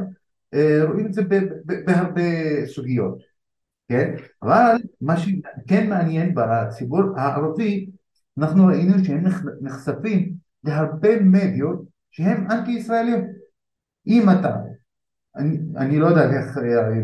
רואים 0.88 1.06
את 1.06 1.14
זה 1.14 1.22
בהרבה 1.64 2.22
סוגיות, 2.66 3.18
כן? 3.88 4.14
אבל 4.42 4.76
מה 5.00 5.16
שכן 5.16 5.88
מעניין 5.88 6.34
בציבור 6.34 7.02
הערבי, 7.16 7.90
אנחנו 8.38 8.66
ראינו 8.66 9.04
שהם 9.04 9.24
נחשפים 9.60 10.32
להרבה 10.64 11.20
מדיות 11.20 11.84
שהן 12.10 12.50
אנטי 12.50 12.70
ישראליות. 12.70 13.24
אם 14.06 14.22
אתה, 14.30 14.56
אני, 15.36 15.58
אני 15.76 15.98
לא 15.98 16.06
יודע 16.06 16.30
איך 16.30 16.58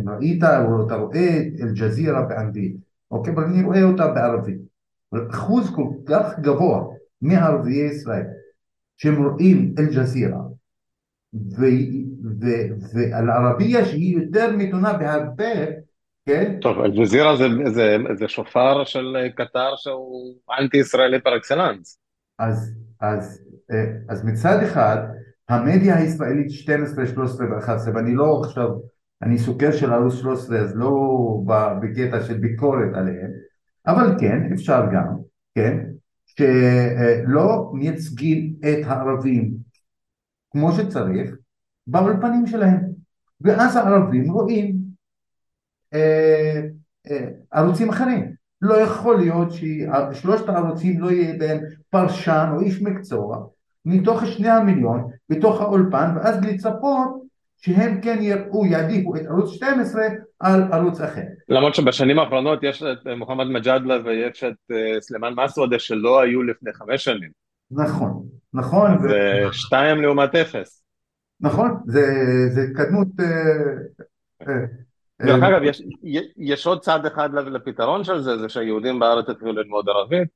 ראית 0.07 0.45
או 0.45 0.87
אתה 0.87 0.95
רואה 0.95 1.39
את 1.39 1.61
אל-ג'זירה 1.61 2.23
באנגלית, 2.23 2.77
אוקיי? 3.11 3.35
אבל 3.35 3.45
אני 3.45 3.63
רואה 3.63 3.83
אותה 3.83 4.09
בערבית. 4.09 4.61
אחוז 5.31 5.71
כל 5.75 5.89
כך 6.07 6.39
גבוה 6.39 6.85
מערביי 7.23 7.87
ישראל 7.87 8.27
שהם 8.97 9.25
רואים 9.25 9.75
אל-ג'זירה 9.79 10.41
ועל 12.95 13.31
ערבייה 13.31 13.85
שהיא 13.85 14.17
יותר 14.17 14.57
מתונה 14.57 14.93
בהרבה, 14.93 15.67
כן? 16.27 16.59
טוב, 16.61 16.79
אל-ג'זירה 16.79 17.37
זה, 17.37 17.45
זה, 17.75 17.97
זה 18.15 18.29
שופר 18.29 18.85
של 18.85 19.17
קטר 19.37 19.77
שהוא 19.77 20.35
אנטי 20.61 20.77
ישראלי 20.77 21.21
פר 21.21 21.37
אקסלנס. 21.37 21.99
אז, 22.39 22.75
אז, 23.01 23.45
אז 24.09 24.25
מצד 24.25 24.63
אחד 24.63 24.99
המדיה 25.49 25.97
הישראלית 25.97 26.51
12, 26.51 27.07
13 27.07 27.47
ו-11 27.47 27.95
ואני 27.95 28.15
לא 28.15 28.41
עכשיו, 28.45 28.69
אני 29.23 29.39
סוקר 29.39 29.73
של 29.73 29.93
ערוץ 29.93 30.15
13 30.15 30.59
אז 30.59 30.77
לא 30.77 30.91
בקטע 31.83 32.23
של 32.23 32.39
ביקורת 32.39 32.95
עליהם 32.95 33.31
אבל 33.87 34.15
כן, 34.21 34.53
אפשר 34.53 34.83
גם, 34.93 35.17
כן? 35.55 35.79
שלא 36.27 37.71
מייצגים 37.73 38.55
את 38.61 38.87
הערבים 38.87 39.53
כמו 40.51 40.73
שצריך 40.73 41.31
באולפנים 41.87 42.47
שלהם 42.47 42.81
ואז 43.41 43.77
הערבים 43.77 44.31
רואים 44.31 44.77
אה, 45.95 46.61
אה, 47.11 47.29
ערוצים 47.53 47.89
אחרים 47.89 48.35
לא 48.63 48.75
יכול 48.75 49.17
להיות 49.19 49.49
ששלושת 49.53 50.49
הערוצים 50.49 51.01
לא 51.01 51.11
יהיה 51.11 51.39
בהם 51.39 51.59
פרשן 51.91 52.49
או 52.55 52.61
איש 52.61 52.83
מקצוע 52.83 53.47
מתוך 53.85 54.27
שני 54.27 54.49
המיליון 54.49 55.11
בתוך 55.29 55.61
האולפן 55.61 56.17
ואז 56.17 56.45
לצפות 56.45 57.21
שהם 57.57 58.01
כן 58.01 58.19
יראו, 58.21 58.67
יעדיפו 58.67 59.17
את 59.17 59.21
ערוץ 59.27 59.51
12 59.51 60.03
על 60.41 60.73
ערוץ 60.73 61.01
אחר. 61.01 61.23
למרות 61.49 61.75
שבשנים 61.75 62.19
האחרונות 62.19 62.59
יש 62.63 62.83
את 62.83 63.07
מוחמד 63.19 63.47
מג'אדלה 63.47 63.97
ויש 64.05 64.45
את 64.45 64.73
אה, 64.73 65.01
סלימאן 65.01 65.33
מסעודה 65.45 65.79
שלא 65.79 66.21
היו 66.21 66.43
לפני 66.43 66.73
חמש 66.73 67.05
שנים. 67.05 67.31
נכון, 67.71 68.23
נכון. 68.55 68.99
זה 68.99 69.09
ו... 69.49 69.53
שתיים 69.53 70.03
לעומת 70.03 70.35
אפס. 70.35 70.85
נכון, 71.41 71.81
זה, 71.87 72.03
זה 72.49 72.67
קדמות... 72.75 73.09
אה, 73.21 73.27
אה, 74.49 75.27
דרך 75.27 75.43
אגב, 75.43 75.63
יש, 75.63 75.83
יש 76.37 76.67
עוד 76.67 76.81
צד 76.81 77.07
אחד 77.07 77.35
לפתרון 77.35 78.05
של 78.05 78.21
זה, 78.21 78.39
זה 78.39 78.49
שהיהודים 78.49 78.99
בארץ 78.99 79.29
יתחילו 79.29 79.53
ללמוד 79.53 79.89
ערבית, 79.89 80.29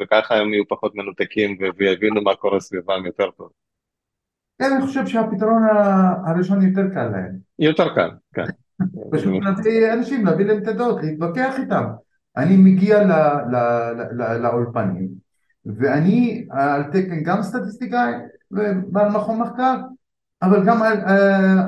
וככה 0.00 0.34
הם 0.34 0.52
יהיו 0.52 0.68
פחות 0.68 0.94
מנותקים 0.94 1.58
ויבינו 1.78 2.22
מה 2.22 2.34
קורה 2.34 2.60
סביבם 2.60 3.06
יותר 3.06 3.30
טוב. 3.30 3.48
כן, 4.58 4.72
אני 4.72 4.86
חושב 4.86 5.06
שהפתרון 5.06 5.62
הראשון 6.26 6.62
יותר 6.62 6.94
קל 6.94 7.08
להם. 7.08 7.36
יותר 7.58 7.94
קל, 7.94 8.10
כן. 8.34 8.44
פשוט 9.12 9.32
להביא 9.44 9.92
אנשים, 9.92 10.26
להביא 10.26 10.46
להם 10.46 10.62
את 10.62 10.68
הדעות, 10.68 11.02
להתווכח 11.02 11.54
איתם. 11.58 11.84
אני 12.36 12.56
מגיע 12.56 12.98
לאולפנים, 14.42 15.08
ואני 15.66 16.46
על 16.50 16.82
תקן 16.82 17.22
גם 17.22 17.42
סטטיסטיקאי 17.42 18.12
ובעל 18.50 19.08
מכון 19.08 19.38
מחקר, 19.38 19.76
אבל 20.42 20.66
גם 20.66 20.82
על, 20.82 20.98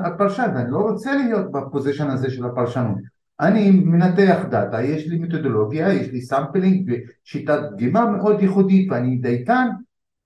על 0.03 0.11
פרשן, 0.17 0.51
ואני 0.55 0.71
לא 0.71 0.77
רוצה 0.77 1.15
להיות 1.15 1.51
ב 1.51 1.57
position 1.57 2.09
הזה 2.09 2.29
של 2.29 2.45
הפרשנות. 2.45 2.97
אני 3.39 3.71
מנתח 3.71 4.45
דאטה, 4.49 4.81
יש 4.81 5.07
לי 5.07 5.19
מתודולוגיה, 5.19 5.93
יש 5.93 6.07
לי 6.07 6.21
sampling 6.21 6.91
ושיטת 6.91 7.59
דגימה 7.71 8.05
מאוד 8.05 8.41
ייחודית 8.41 8.91
ואני 8.91 9.17
דייקן 9.17 9.67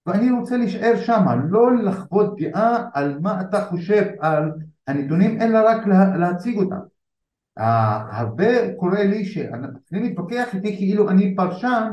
ואני 0.05 0.31
רוצה 0.31 0.57
להישאר 0.57 0.95
שם, 0.95 1.25
לא 1.49 1.75
לחוות 1.75 2.35
דעה 2.39 2.87
על 2.93 3.19
מה 3.21 3.41
אתה 3.41 3.61
חושב 3.61 4.03
על 4.19 4.51
הנתונים, 4.87 5.41
אלא 5.41 5.59
רק 5.69 5.87
לה, 5.87 6.17
להציג 6.17 6.57
אותם. 6.57 6.79
הרבה 7.57 8.73
קורה 8.75 9.03
לי 9.03 9.25
שאני 9.25 10.09
מתווכח 10.09 10.55
איתי 10.55 10.77
כאילו 10.77 11.09
אני 11.09 11.35
פרשן 11.35 11.91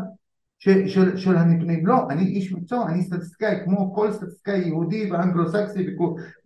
של, 0.61 1.17
של, 1.17 1.37
הנתונים. 1.37 1.87
לא, 1.87 1.97
אני 2.11 2.23
איש 2.23 2.53
מקצוע, 2.53 2.87
אני 2.89 3.03
סטטיסטיקאי 3.03 3.57
כמו 3.65 3.95
כל 3.95 4.13
סטטיסטיקאי 4.13 4.59
יהודי 4.59 5.11
ואנגלו-סקסי 5.13 5.97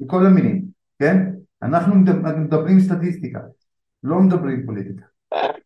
וכל 0.03 0.27
המינים, 0.27 0.65
כן? 0.99 1.19
אנחנו 1.63 1.95
מדברים 2.45 2.81
סטטיסטיקה, 2.81 3.41
לא 4.03 4.21
מדברים 4.21 4.67
פוליטיקה. 4.67 5.05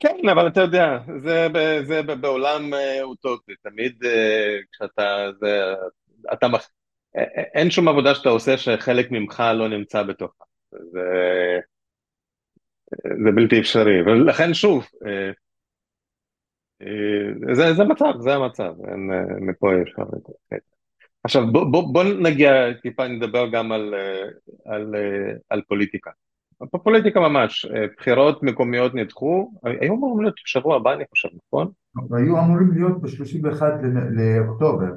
כן, 0.00 0.28
אבל 0.32 0.48
אתה 0.48 0.60
יודע, 0.60 0.98
זה, 1.18 1.48
זה 1.86 2.02
בעולם 2.02 2.74
אה, 2.74 3.02
אוטופי, 3.02 3.52
תמיד 3.62 4.04
אה, 4.04 4.56
כשאתה, 4.72 5.26
זה, 5.40 5.60
אתה, 6.32 6.46
אה, 7.16 7.22
אין 7.54 7.70
שום 7.70 7.88
עבודה 7.88 8.14
שאתה 8.14 8.28
עושה 8.28 8.58
שחלק 8.58 9.10
ממך 9.10 9.42
לא 9.54 9.68
נמצא 9.68 10.02
בתוכה, 10.02 10.44
זה, 10.70 11.00
זה 13.24 13.30
בלתי 13.34 13.60
אפשרי, 13.60 14.02
ולכן 14.02 14.54
שוב, 14.54 14.86
זה, 17.52 17.74
זה 17.74 17.84
מצב, 17.84 18.12
זה 18.20 18.34
המצב, 18.34 18.72
אין, 18.88 19.10
מפה 19.40 19.82
אפשר 19.82 20.02
לתת. 20.02 20.62
עכשיו 21.24 21.52
בוא, 21.52 21.64
בוא, 21.64 21.92
בוא 21.92 22.04
נגיע, 22.04 22.72
טיפה 22.82 23.08
נדבר 23.08 23.48
גם 23.52 23.72
על, 23.72 23.94
על, 24.66 24.94
על 25.50 25.62
פוליטיקה. 25.68 26.10
פוליטיקה 26.82 27.20
ממש, 27.20 27.66
אה, 27.66 27.84
בחירות 27.96 28.42
מקומיות 28.42 28.94
נדחו, 28.94 29.52
היו 29.64 29.94
אמורים 29.94 30.22
להיות 30.22 30.34
בשבוע 30.44 30.76
הבא 30.76 30.92
אני 30.92 31.04
חושב, 31.10 31.28
נכון? 31.46 31.70
היו 31.96 32.38
אמורים 32.38 32.70
להיות 32.72 33.02
ב-31 33.02 33.62
לאוקטובר. 34.10 34.92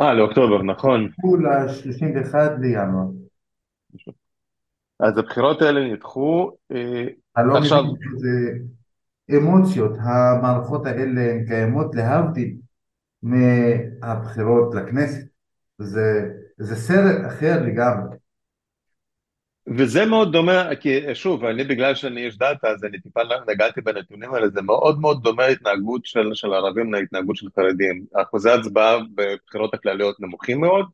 אה, 0.00 0.14
לאוקטובר, 0.14 0.62
נכון. 0.62 1.04
נדחו 1.04 1.36
ל-31 1.36 2.34
לינואר. 2.60 3.06
אז 5.00 5.18
הבחירות 5.18 5.62
האלה 5.62 5.92
נדחו, 5.92 6.50
אה, 6.72 7.42
לא 7.44 7.58
עכשיו... 7.58 7.84
אמוציות, 9.36 9.92
המערכות 9.98 10.86
האלה 10.86 11.30
הן 11.30 11.46
קיימות 11.46 11.94
להבדיל 11.94 12.56
מהבחירות 13.22 14.74
לכנסת, 14.74 15.26
זה, 15.78 16.30
זה 16.58 16.76
סרט 16.76 17.26
אחר 17.26 17.62
לגמרי. 17.66 18.16
וזה 19.76 20.06
מאוד 20.06 20.32
דומה, 20.32 20.76
כי 20.80 21.14
שוב, 21.14 21.44
אני 21.44 21.64
בגלל 21.64 21.94
שאני 21.94 22.26
איש 22.26 22.38
דאטה, 22.38 22.68
אז 22.68 22.84
אני 22.84 23.00
טיפה 23.00 23.20
נגעתי 23.48 23.80
בנתונים 23.80 24.34
האלה, 24.34 24.48
זה 24.48 24.62
מאוד 24.62 25.00
מאוד 25.00 25.22
דומה 25.22 25.48
להתנהגות 25.48 26.06
של, 26.06 26.30
של 26.34 26.52
ערבים 26.52 26.94
להתנהגות 26.94 27.36
של 27.36 27.46
חרדים. 27.56 28.04
אחוזי 28.22 28.50
הצבעה 28.50 28.98
בבחירות 29.14 29.74
הכלליות 29.74 30.20
נמוכים 30.20 30.60
מאוד, 30.60 30.86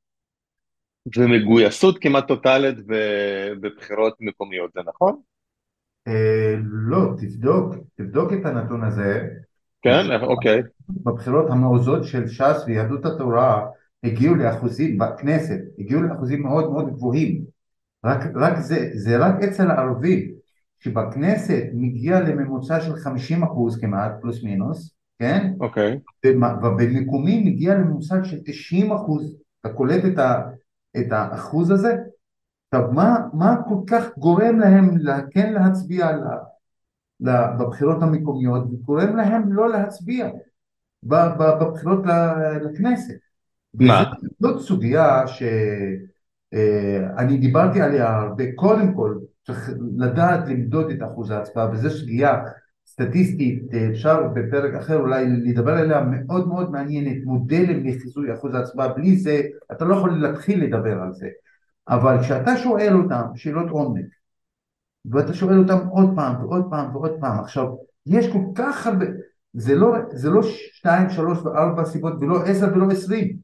ומגויסות 1.17 1.99
כמעט 1.99 2.29
טוטאלית 2.29 2.77
בבחירות 3.61 4.17
מקומיות, 4.21 4.73
זה 4.73 4.81
נכון? 4.87 5.21
אה, 6.09 6.55
לא, 6.63 7.15
תבדוק, 7.19 7.75
תבדוק 7.95 8.33
את 8.33 8.47
הנתון 8.47 8.85
הזה. 8.85 9.29
כן, 9.83 10.23
אוקיי. 10.23 10.63
בבחירות 10.89 11.51
המעוזות 11.51 12.05
של 12.05 12.29
ש"ס 12.29 12.65
ויהדות 12.67 13.05
התורה 13.05 13.67
הגיעו 14.05 14.35
לאחוזים 14.35 14.99
בכנסת, 14.99 15.59
הגיעו 15.79 16.03
לאחוזים 16.03 16.43
מאוד 16.43 16.71
מאוד 16.73 16.91
גבוהים. 16.91 17.45
רק, 18.05 18.21
רק 18.35 18.59
זה, 18.59 18.91
זה 18.95 19.19
רק 19.19 19.43
אצל 19.43 19.71
הערבים, 19.71 20.31
שבכנסת 20.79 21.63
מגיע 21.75 22.21
לממוצע 22.21 22.81
של 22.81 22.97
50 22.97 23.43
אחוז 23.43 23.81
כמעט, 23.81 24.13
פלוס 24.21 24.43
מינוס, 24.43 24.97
כן? 25.19 25.53
אוקיי. 25.61 25.99
Okay. 26.27 26.29
ובמקומים 26.63 27.45
מגיע 27.45 27.75
לממוצע 27.75 28.25
של 28.25 28.39
90 28.45 28.93
אחוז, 28.93 29.37
אתה 29.61 29.75
קולט 29.75 30.05
את, 30.05 30.19
ה, 30.19 30.43
את 30.97 31.13
האחוז 31.13 31.71
הזה? 31.71 31.97
עכשיו, 32.77 32.93
מה, 32.93 33.17
מה 33.33 33.57
כל 33.69 33.79
כך 33.87 34.19
גורם 34.19 34.59
להם 34.59 34.97
כן 35.31 35.53
להצביע 35.53 36.09
בבחירות 37.21 38.03
המקומיות, 38.03 38.65
וגורם 38.65 39.17
להם 39.17 39.53
לא 39.53 39.69
להצביע 39.69 40.29
בבחירות 41.03 42.05
לכנסת? 42.63 43.17
מה? 43.75 44.05
זאת 44.41 44.61
סוגיה 44.61 45.27
ש... 45.27 45.43
אה, 46.55 47.37
דיברתי 47.41 47.81
עליה 47.81 48.17
הרבה, 48.17 48.45
קודם 48.55 48.95
כל 48.95 49.19
צריך 49.47 49.71
לדעת 49.97 50.49
למדוד 50.49 50.91
את 50.91 51.03
אחוז 51.03 51.31
ההצבעה 51.31 51.71
וזו 51.73 51.91
שגיאה 51.91 52.43
סטטיסטית, 52.87 53.75
אה, 53.75 53.89
אפשר 53.91 54.29
בפרק 54.35 54.75
אחר 54.75 54.97
אולי 54.97 55.27
לדבר 55.27 55.73
עליה 55.73 56.01
מאוד 56.01 56.49
מאוד 56.49 56.71
מעניינת, 56.71 57.25
מודלים 57.25 57.87
לחיזוי 57.87 58.35
אחוז 58.35 58.55
ההצבעה, 58.55 58.89
בלי 58.89 59.17
זה 59.17 59.43
אתה 59.73 59.85
לא 59.85 59.95
יכול 59.95 60.19
להתחיל 60.19 60.65
לדבר 60.65 61.03
על 61.03 61.15
זה, 61.15 61.29
אבל 61.89 62.17
כשאתה 62.23 62.57
שואל 62.57 62.97
אותם 63.03 63.23
שאלות 63.35 63.71
עומק 63.71 64.07
ואתה 65.11 65.35
שואל 65.35 65.59
אותם 65.59 65.87
עוד 65.89 66.11
פעם 66.17 66.45
ועוד 66.45 66.67
פעם 66.71 66.97
ועוד 66.97 67.13
פעם, 67.21 67.41
עכשיו 67.41 67.67
יש 68.07 68.33
כל 68.33 68.45
כך 68.55 68.87
הרבה, 68.87 69.07
זה 69.53 69.75
לא, 69.75 69.95
זה 70.13 70.31
לא 70.31 70.43
שתיים, 70.43 71.11
שלוש 71.11 71.39
וארבע 71.39 71.85
סיבות 71.85 72.13
ולא 72.21 72.43
עשר 72.47 72.67
ולא 72.75 72.87
עשרים, 72.93 73.37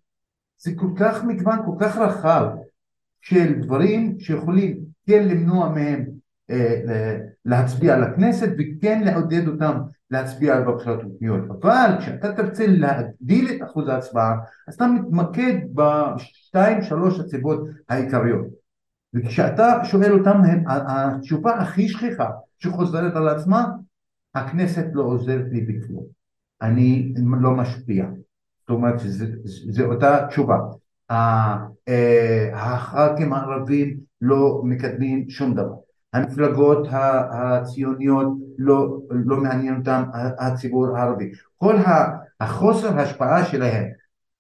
זה 0.59 0.71
כל 0.77 0.89
כך 0.99 1.25
מגוון, 1.25 1.59
כל 1.67 1.77
כך 1.81 1.97
רחב 1.97 2.47
של 3.21 3.61
דברים 3.61 4.21
שיכולים 4.21 4.81
כן 5.07 5.29
למנוע 5.29 5.69
מהם 5.69 6.07
להצביע 7.45 7.99
לכנסת 7.99 8.49
וכן 8.59 9.03
לעודד 9.05 9.49
אותם 9.49 9.81
להצביע 10.11 10.61
בבחירות 10.61 11.01
המקומיות. 11.03 11.51
אבל 11.51 11.97
כשאתה 11.99 12.33
תרצה 12.33 12.67
להגדיל 12.67 13.49
את 13.51 13.63
אחוז 13.63 13.89
ההצבעה, 13.89 14.37
אז 14.69 14.75
אתה 14.75 14.87
מתמקד 14.87 15.55
בשתיים 15.75 16.83
שלוש 16.83 17.21
הסיבות 17.21 17.61
העיקריות. 17.89 18.47
וכשאתה 19.15 19.85
שואל 19.85 20.13
אותם, 20.13 20.41
התשובה 20.67 21.55
הכי 21.55 21.89
שכיחה 21.89 22.31
שחוזרת 22.59 23.17
על 23.17 23.29
עצמה, 23.29 23.67
הכנסת 24.35 24.87
לא 24.93 25.03
עוזרת 25.03 25.45
לי 25.51 25.61
בכלום. 25.61 26.05
אני 26.63 27.15
לא 27.41 27.51
משפיע. 27.51 28.07
זאת 28.61 28.71
אומרת, 28.71 28.95
זו 29.45 29.85
אותה 29.85 30.27
תשובה. 30.29 30.59
אה, 31.11 31.57
הח"כים 32.55 33.33
הערבים 33.33 33.97
לא 34.21 34.61
מקדמים 34.65 35.31
שום 35.31 35.55
דבר. 35.55 35.75
המפלגות 36.13 36.87
הציוניות 37.31 38.27
לא, 38.59 38.99
לא 39.11 39.37
מעניין 39.37 39.77
אותם 39.77 40.03
הציבור 40.39 40.97
הערבי. 40.97 41.33
כל 41.59 41.77
החוסר 42.41 42.99
השפעה 42.99 43.45
שלהם 43.45 43.85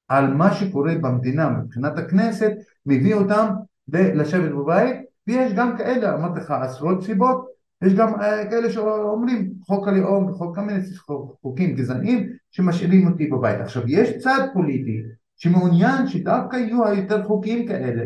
על 0.08 0.34
מה 0.34 0.54
שקורה 0.54 0.94
במדינה 1.00 1.50
מבחינת 1.50 1.98
הכנסת 1.98 2.52
מביא 2.86 3.14
אותם 3.14 3.48
לשבת 3.88 4.52
בבית 4.52 4.96
ויש 5.26 5.52
גם 5.52 5.76
כאלה, 5.76 6.14
אמרתי 6.14 6.40
לך 6.40 6.50
עשרות 6.50 7.04
סיבות, 7.04 7.52
יש 7.82 7.94
גם 7.94 8.20
אה, 8.20 8.50
כאלה 8.50 8.72
שאומרים 8.72 9.52
חוק 9.66 9.88
הלאום 9.88 10.30
וחוק 10.30 10.56
קמיניץ, 10.56 10.98
חוקים 11.42 11.74
גזעניים 11.74 12.28
שמשאירים 12.50 13.06
אותי 13.06 13.26
בבית. 13.26 13.60
עכשיו 13.60 13.82
יש 13.86 14.18
צד 14.18 14.48
פוליטי 14.52 15.02
שמעוניין 15.36 16.06
שדווקא 16.06 16.56
יהיו 16.56 16.86
היותר 16.86 17.24
חוקיים 17.24 17.68
כאלה 17.68 18.04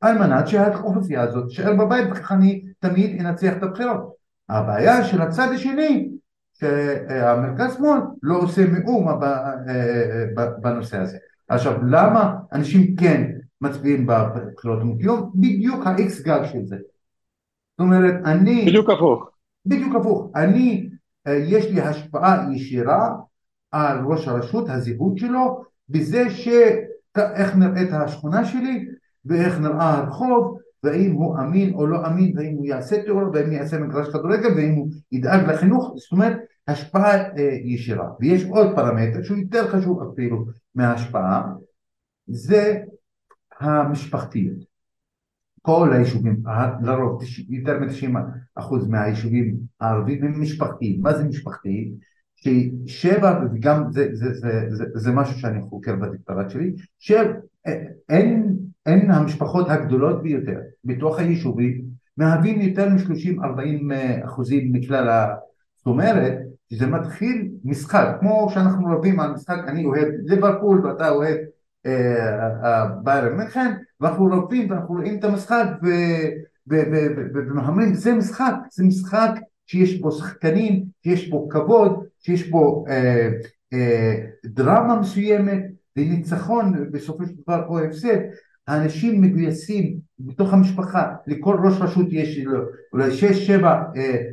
על 0.00 0.18
מנת 0.18 0.48
שהאוכלוסייה 0.48 1.22
הזאת 1.22 1.48
תישאר 1.48 1.76
בבית 1.76 2.08
וככה 2.10 2.34
אני 2.34 2.62
תמיד 2.88 3.20
אנצח 3.20 3.52
את 3.56 3.62
הבחירות. 3.62 4.14
הבעיה 4.48 5.04
של 5.04 5.22
הצד 5.22 5.48
השני 5.54 6.08
שהמרכז 6.52 7.74
שמאל 7.74 8.00
לא 8.22 8.36
עושה 8.36 8.62
מאומה 8.66 9.12
בנושא 10.60 10.98
הזה. 10.98 11.18
עכשיו 11.48 11.82
למה 11.86 12.34
אנשים 12.52 12.96
כן 12.96 13.30
מצביעים 13.60 14.06
בבחירות 14.06 14.80
המוקיות? 14.80 15.34
בדיוק 15.34 15.86
האיקס 15.86 16.22
גג 16.22 16.40
של 16.52 16.64
זה. 16.64 16.76
זאת 16.76 17.80
אומרת 17.80 18.14
אני... 18.24 18.64
בדיוק 18.66 18.90
הפוך. 18.90 19.30
בדיוק 19.66 19.94
הפוך. 19.96 20.30
אני 20.36 20.88
יש 21.28 21.70
לי 21.70 21.80
השפעה 21.80 22.46
ישירה 22.52 23.10
על 23.72 23.98
ראש 24.04 24.28
הרשות, 24.28 24.68
הזהות 24.68 25.18
שלו, 25.18 25.64
בזה 25.88 26.30
שאיך 26.30 27.56
נראית 27.56 27.92
השכונה 27.92 28.44
שלי 28.44 28.86
ואיך 29.24 29.60
נראה 29.60 29.98
הרחוב 29.98 30.58
והאם 30.84 31.12
הוא 31.12 31.38
אמין 31.38 31.74
או 31.74 31.86
לא 31.86 32.06
אמין 32.06 32.38
והאם 32.38 32.54
הוא 32.54 32.66
יעשה 32.66 33.02
טרור 33.06 33.30
והאם 33.32 33.52
יעשה 33.52 33.78
מגרש 33.78 34.08
כדורגל 34.08 34.54
והאם 34.56 34.74
הוא 34.74 34.88
ידאג 35.12 35.50
לחינוך 35.50 35.94
זאת 35.96 36.12
אומרת 36.12 36.36
השפעה 36.68 37.14
אה, 37.14 37.58
ישירה. 37.64 38.10
ויש 38.20 38.44
עוד 38.44 38.66
פרמטר 38.76 39.22
שהוא 39.22 39.38
יותר 39.38 39.68
חשוב 39.68 40.12
אפילו 40.12 40.46
מההשפעה 40.74 41.52
זה 42.26 42.80
המשפחתיות. 43.60 44.74
כל 45.62 45.92
היישובים, 45.92 46.42
לרוב 46.82 47.22
יותר 47.48 47.78
מ-90% 47.78 48.62
מהיישובים 48.88 49.56
הערבים 49.80 50.24
הם 50.24 50.40
משפחתיים. 50.40 51.02
מה 51.02 51.14
זה 51.14 51.24
משפחתי? 51.24 51.92
ששבע, 52.36 53.40
וגם 53.52 53.84
זה, 53.90 54.08
זה, 54.12 54.34
זה, 54.34 54.66
זה, 54.70 54.84
זה 54.94 55.12
משהו 55.12 55.38
שאני 55.38 55.62
חוקר 55.62 55.96
בדוקטורט 55.96 56.50
שלי, 56.50 56.72
שאין 56.98 58.56
המשפחות 58.86 59.68
הגדולות 59.68 60.22
ביותר 60.22 60.60
בתוך 60.84 61.18
היישובים 61.18 61.84
מהווים 62.16 62.60
יותר 62.60 62.88
מ-30-40 62.88 63.92
אחוזים 64.24 64.72
מכלל 64.72 65.08
ה... 65.08 65.34
זאת 65.76 65.86
אומרת, 65.86 66.38
שזה 66.72 66.86
מתחיל 66.86 67.48
משחק, 67.64 68.16
כמו 68.20 68.50
שאנחנו 68.54 68.96
רבים 68.96 69.20
על 69.20 69.32
משחק, 69.32 69.58
אני 69.66 69.84
אוהב 69.84 70.08
ליברפול 70.24 70.86
ואתה 70.86 71.08
אוהב 71.08 71.36
ביירן 73.02 73.36
מינכן, 73.36 73.72
ואנחנו 74.00 74.26
רבים 74.26 74.70
ואנחנו 74.70 74.94
רואים 74.94 75.18
את 75.18 75.24
המשחק 75.24 75.66
ואומרים 76.66 77.94
זה 77.94 78.14
משחק, 78.14 78.54
זה 78.72 78.84
משחק 78.84 79.30
שיש 79.66 80.00
בו 80.00 80.12
שחקנים, 80.12 80.84
שיש 81.02 81.28
בו 81.28 81.48
כבוד, 81.48 82.04
שיש 82.20 82.50
בו 82.50 82.84
אה, 82.88 84.14
דרמה 84.44 85.00
מסוימת 85.00 85.62
וניצחון 85.96 86.90
בסופו 86.90 87.26
של 87.26 87.32
דבר 87.42 87.66
או 87.66 87.78
הפסד, 87.78 88.18
האנשים 88.68 89.20
מגויסים 89.20 89.96
בתוך 90.18 90.52
המשפחה, 90.52 91.14
לכל 91.26 91.56
ראש 91.64 91.80
רשות 91.80 92.06
יש 92.10 92.38
אולי 92.92 93.12
שש 93.12 93.46
שבע 93.46 93.82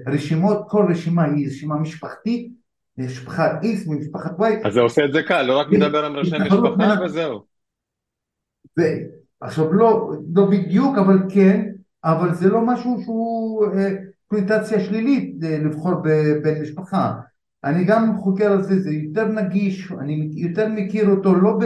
רשימות, 0.07 0.65
כל 0.67 0.85
רשימה 0.89 1.23
היא 1.23 1.47
רשימה 1.47 1.75
משפחתית, 1.75 2.51
משפחת 2.97 3.63
X 3.63 3.89
ומשפחת 3.89 4.39
Y. 4.39 4.67
אז 4.67 4.73
זה 4.73 4.81
עושה 4.81 5.05
את 5.05 5.13
זה 5.13 5.23
קל, 5.23 5.41
לא 5.41 5.59
רק 5.59 5.67
מדבר 5.69 6.05
עם 6.05 6.15
ראשי 6.15 6.37
משפחה 6.39 6.95
וזהו. 7.05 7.39
עכשיו 9.41 9.73
לא, 9.73 10.11
לא 10.33 10.45
בדיוק, 10.45 10.97
אבל 10.97 11.17
כן, 11.29 11.71
אבל 12.03 12.33
זה 12.33 12.49
לא 12.49 12.61
משהו 12.65 13.01
שהוא 13.03 13.65
קונוטציה 14.27 14.79
שלילית 14.79 15.35
לבחור 15.41 15.93
בבן 16.03 16.61
משפחה. 16.61 17.13
אני 17.63 17.83
גם 17.83 18.17
חוקר 18.17 18.51
על 18.51 18.63
זה, 18.63 18.79
זה 18.79 18.91
יותר 18.91 19.27
נגיש, 19.27 19.91
אני 19.91 20.29
יותר 20.33 20.67
מכיר 20.67 21.09
אותו 21.09 21.35
לא, 21.35 21.59
ב, 21.59 21.65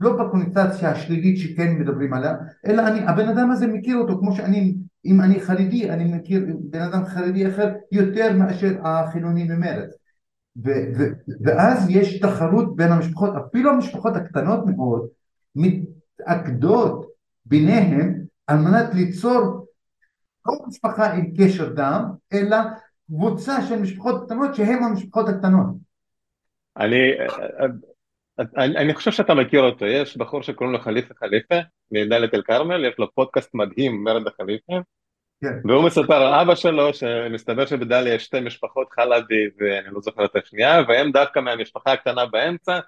לא 0.00 0.16
בקונוטציה 0.16 0.90
השלילית 0.90 1.38
שכן 1.38 1.72
מדברים 1.78 2.14
עליה, 2.14 2.34
אלא 2.66 2.88
אני, 2.88 3.00
הבן 3.00 3.28
אדם 3.28 3.50
הזה 3.50 3.66
מכיר 3.66 3.96
אותו 3.96 4.18
כמו 4.18 4.32
שאני, 4.32 4.74
אם 5.04 5.20
אני 5.20 5.40
חרדי, 5.40 5.90
אני 5.90 6.04
מכיר 6.04 6.46
בן 6.60 6.80
אדם 6.80 7.04
חרדי 7.04 7.48
אחר 7.48 7.72
יותר 7.92 8.36
מאשר 8.36 8.78
החילוני 8.84 9.44
ממרץ. 9.44 9.90
ו, 10.64 10.70
ו, 10.98 11.04
ואז 11.40 11.90
יש 11.90 12.20
תחרות 12.20 12.76
בין 12.76 12.92
המשפחות, 12.92 13.30
אפילו 13.36 13.70
המשפחות 13.70 14.16
הקטנות 14.16 14.66
מאוד 14.66 15.08
מתאגדות 15.56 17.06
ביניהם 17.44 18.20
על 18.46 18.58
מנת 18.58 18.94
ליצור 18.94 19.66
לא 20.46 20.54
משפחה 20.68 21.12
עם 21.12 21.26
קשר 21.38 21.72
דם, 21.74 22.04
אלא 22.32 22.56
קבוצה 23.06 23.62
של 23.62 23.78
משפחות 23.78 24.24
קטנות 24.24 24.54
שהן 24.54 24.82
המשפחות 24.82 25.28
הקטנות. 25.28 25.66
אני, 26.76 27.12
אני, 28.56 28.76
אני 28.76 28.94
חושב 28.94 29.10
שאתה 29.10 29.34
מכיר 29.34 29.60
אותו, 29.60 29.86
יש 29.86 30.16
בחור 30.16 30.42
שקוראים 30.42 30.72
לו 30.72 30.80
חליפה 30.80 31.14
חליפה 31.14 31.54
מדאלית 31.90 32.34
אל 32.34 32.42
כרמל, 32.42 32.84
יש 32.84 32.94
לו 32.98 33.14
פודקאסט 33.14 33.54
מדהים, 33.54 34.04
מרד 34.04 34.26
החליפה, 34.26 34.72
כן. 35.40 35.58
והוא 35.64 35.84
מספר 35.86 36.14
על 36.14 36.34
אבא 36.34 36.54
שלו 36.54 36.94
שמסתבר 36.94 37.66
שבדליה 37.66 38.14
יש 38.14 38.24
שתי 38.24 38.40
משפחות 38.40 38.88
חלבי 38.92 39.48
ואני 39.58 39.94
לא 39.94 40.00
זוכר 40.00 40.24
את 40.24 40.36
השנייה, 40.36 40.82
והם 40.88 41.12
דווקא 41.12 41.40
מהמשפחה 41.40 41.92
הקטנה 41.92 42.26
באמצע, 42.26 42.78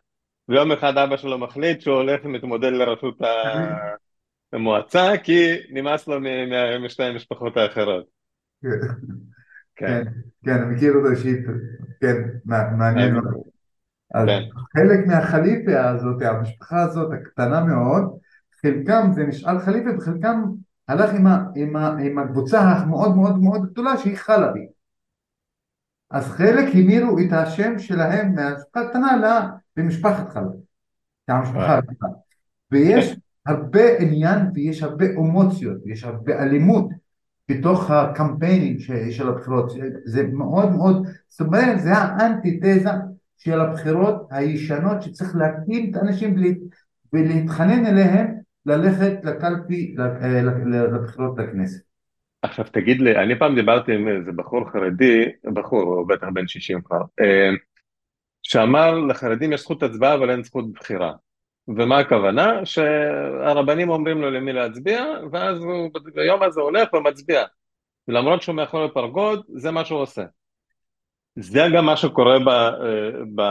ויום 0.48 0.72
אחד 0.72 0.98
אבא 0.98 1.16
שלו 1.16 1.38
מחליט 1.38 1.80
שהוא 1.80 1.96
הולך 1.96 2.24
ומתמודד 2.24 2.72
לראשות 2.72 3.18
המועצה 4.52 5.12
כי 5.22 5.54
נמאס 5.70 6.08
לו 6.08 6.20
משתי 6.80 7.02
המשפחות 7.02 7.56
האחרות. 7.56 8.04
כן. 8.62 8.68
כן, 9.76 10.02
כן, 10.44 10.50
אני 10.50 10.74
מכיר 10.74 10.92
אותו 10.94 11.10
אישית, 11.10 11.46
כן, 12.00 12.16
מעניין. 12.44 13.14
אז 14.14 14.26
כן. 14.26 14.42
חלק 14.76 15.06
מהחליפה 15.06 15.88
הזאת, 15.88 16.22
המשפחה 16.22 16.82
הזאת 16.82 17.12
הקטנה 17.12 17.64
מאוד, 17.64 18.18
חלקם 18.62 19.10
זה 19.14 19.24
נשאר 19.24 19.58
חליפה 19.58 19.90
וחלקם 19.96 20.42
הלך 20.88 21.10
עם, 21.14 21.26
ה, 21.26 21.44
עם, 21.54 21.76
ה, 21.76 21.96
עם 22.00 22.18
הקבוצה 22.18 22.60
המאוד 22.60 23.16
מאוד 23.16 23.38
מאוד 23.38 23.70
גדולה 23.72 23.96
שהיא 23.96 24.16
חלבי. 24.16 24.66
אז 26.10 26.26
חלק 26.26 26.74
המירו 26.74 27.18
את 27.18 27.32
השם 27.32 27.78
שלהם 27.78 28.34
מהמשפחה 28.34 28.80
הקטנה 28.80 29.16
למשפחת 29.76 30.28
חלבי. 30.28 30.56
המשפחה 31.28 31.78
הקטנה. 31.78 32.08
ויש 32.70 33.16
הרבה 33.46 33.98
עניין 33.98 34.38
ויש 34.54 34.82
הרבה 34.82 35.04
אמוציות, 35.04 35.76
ויש 35.84 36.04
הרבה 36.04 36.42
אלימות 36.42 36.88
בתוך 37.48 37.90
הקמפיינים 37.90 38.78
של 39.10 39.28
הבחירות, 39.28 39.72
זה 40.04 40.26
מאוד 40.32 40.70
מאוד, 40.70 41.06
זאת 41.28 41.46
אומרת 41.46 41.80
זה 41.80 41.92
האנטיתזה 41.92 42.90
של 43.44 43.60
הבחירות 43.60 44.26
הישנות 44.30 45.02
שצריך 45.02 45.36
להקים 45.36 45.90
את 45.90 45.96
האנשים 45.96 46.36
ולהתחנן 47.12 47.86
אליהם 47.86 48.26
ללכת 48.66 49.12
לקלפי 49.24 49.94
לבחירות 50.66 51.38
לכנסת. 51.38 51.82
עכשיו 52.42 52.64
תגיד 52.72 53.00
לי, 53.00 53.16
אני 53.16 53.38
פעם 53.38 53.54
דיברתי 53.54 53.94
עם 53.94 54.08
איזה 54.08 54.32
בחור 54.32 54.70
חרדי, 54.70 55.24
בחור, 55.54 55.82
הוא 55.82 56.08
בטח 56.08 56.26
בן 56.34 56.48
60 56.48 56.80
כבר, 56.82 57.00
אה, 57.20 57.50
שאמר 58.42 58.98
לחרדים 58.98 59.52
יש 59.52 59.60
זכות 59.60 59.82
הצבעה 59.82 60.14
אבל 60.14 60.30
אין 60.30 60.44
זכות 60.44 60.72
בחירה. 60.72 61.12
ומה 61.68 61.98
הכוונה? 61.98 62.66
שהרבנים 62.66 63.88
אומרים 63.90 64.20
לו 64.20 64.30
למי 64.30 64.52
להצביע, 64.52 65.04
ואז 65.32 65.58
הוא 65.58 65.90
ביום 66.14 66.42
הזה 66.42 66.60
הולך 66.60 66.92
ומצביע. 66.94 67.42
למרות 68.08 68.42
שהוא 68.42 68.54
מאחורי 68.54 68.88
פרגוד, 68.94 69.44
זה 69.56 69.70
מה 69.70 69.84
שהוא 69.84 70.00
עושה. 70.00 70.24
זה 71.36 71.60
גם 71.74 71.86
מה 71.86 71.96
שקורה 71.96 72.38
ב, 72.38 72.50
ב, 73.34 73.42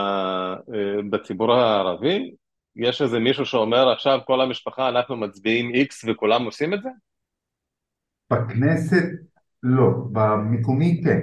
בציבור 1.09 1.53
הערבי? 1.53 2.35
יש 2.75 3.01
איזה 3.01 3.19
מישהו 3.19 3.45
שאומר 3.45 3.89
עכשיו 3.89 4.19
כל 4.25 4.41
המשפחה 4.41 4.89
אנחנו 4.89 5.17
מצביעים 5.17 5.73
איקס 5.73 6.05
וכולם 6.07 6.45
עושים 6.45 6.73
את 6.73 6.83
זה? 6.83 6.89
בכנסת 8.31 9.03
לא, 9.63 9.89
במקומי 10.11 11.01
כן. 11.03 11.19